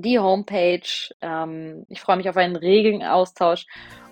die 0.00 0.18
Homepage. 0.18 0.80
Ähm, 1.20 1.86
ich 1.88 2.00
freue 2.00 2.16
mich 2.16 2.28
auf 2.28 2.36
einen 2.36 2.56
regen 2.56 3.04
Austausch 3.04 3.66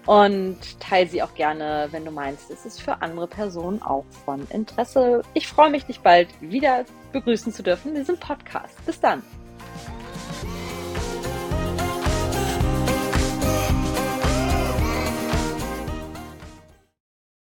und 0.07 0.59
teile 0.81 1.09
sie 1.09 1.23
auch 1.23 1.35
gerne, 1.35 1.89
wenn 1.91 2.05
du 2.05 2.11
meinst, 2.11 2.51
es 2.51 2.65
ist 2.65 2.81
für 2.81 3.03
andere 3.03 3.27
Personen 3.27 3.83
auch 3.83 4.05
von 4.25 4.47
Interesse. 4.51 5.23
Ich 5.35 5.47
freue 5.47 5.71
mich, 5.71 5.85
dich 5.85 6.01
bald 6.01 6.29
wieder 6.41 6.85
begrüßen 7.13 7.53
zu 7.53 7.63
dürfen 7.63 7.91
in 7.91 7.97
diesem 7.97 8.19
Podcast. 8.19 8.85
Bis 8.87 9.01
dann. 9.01 9.23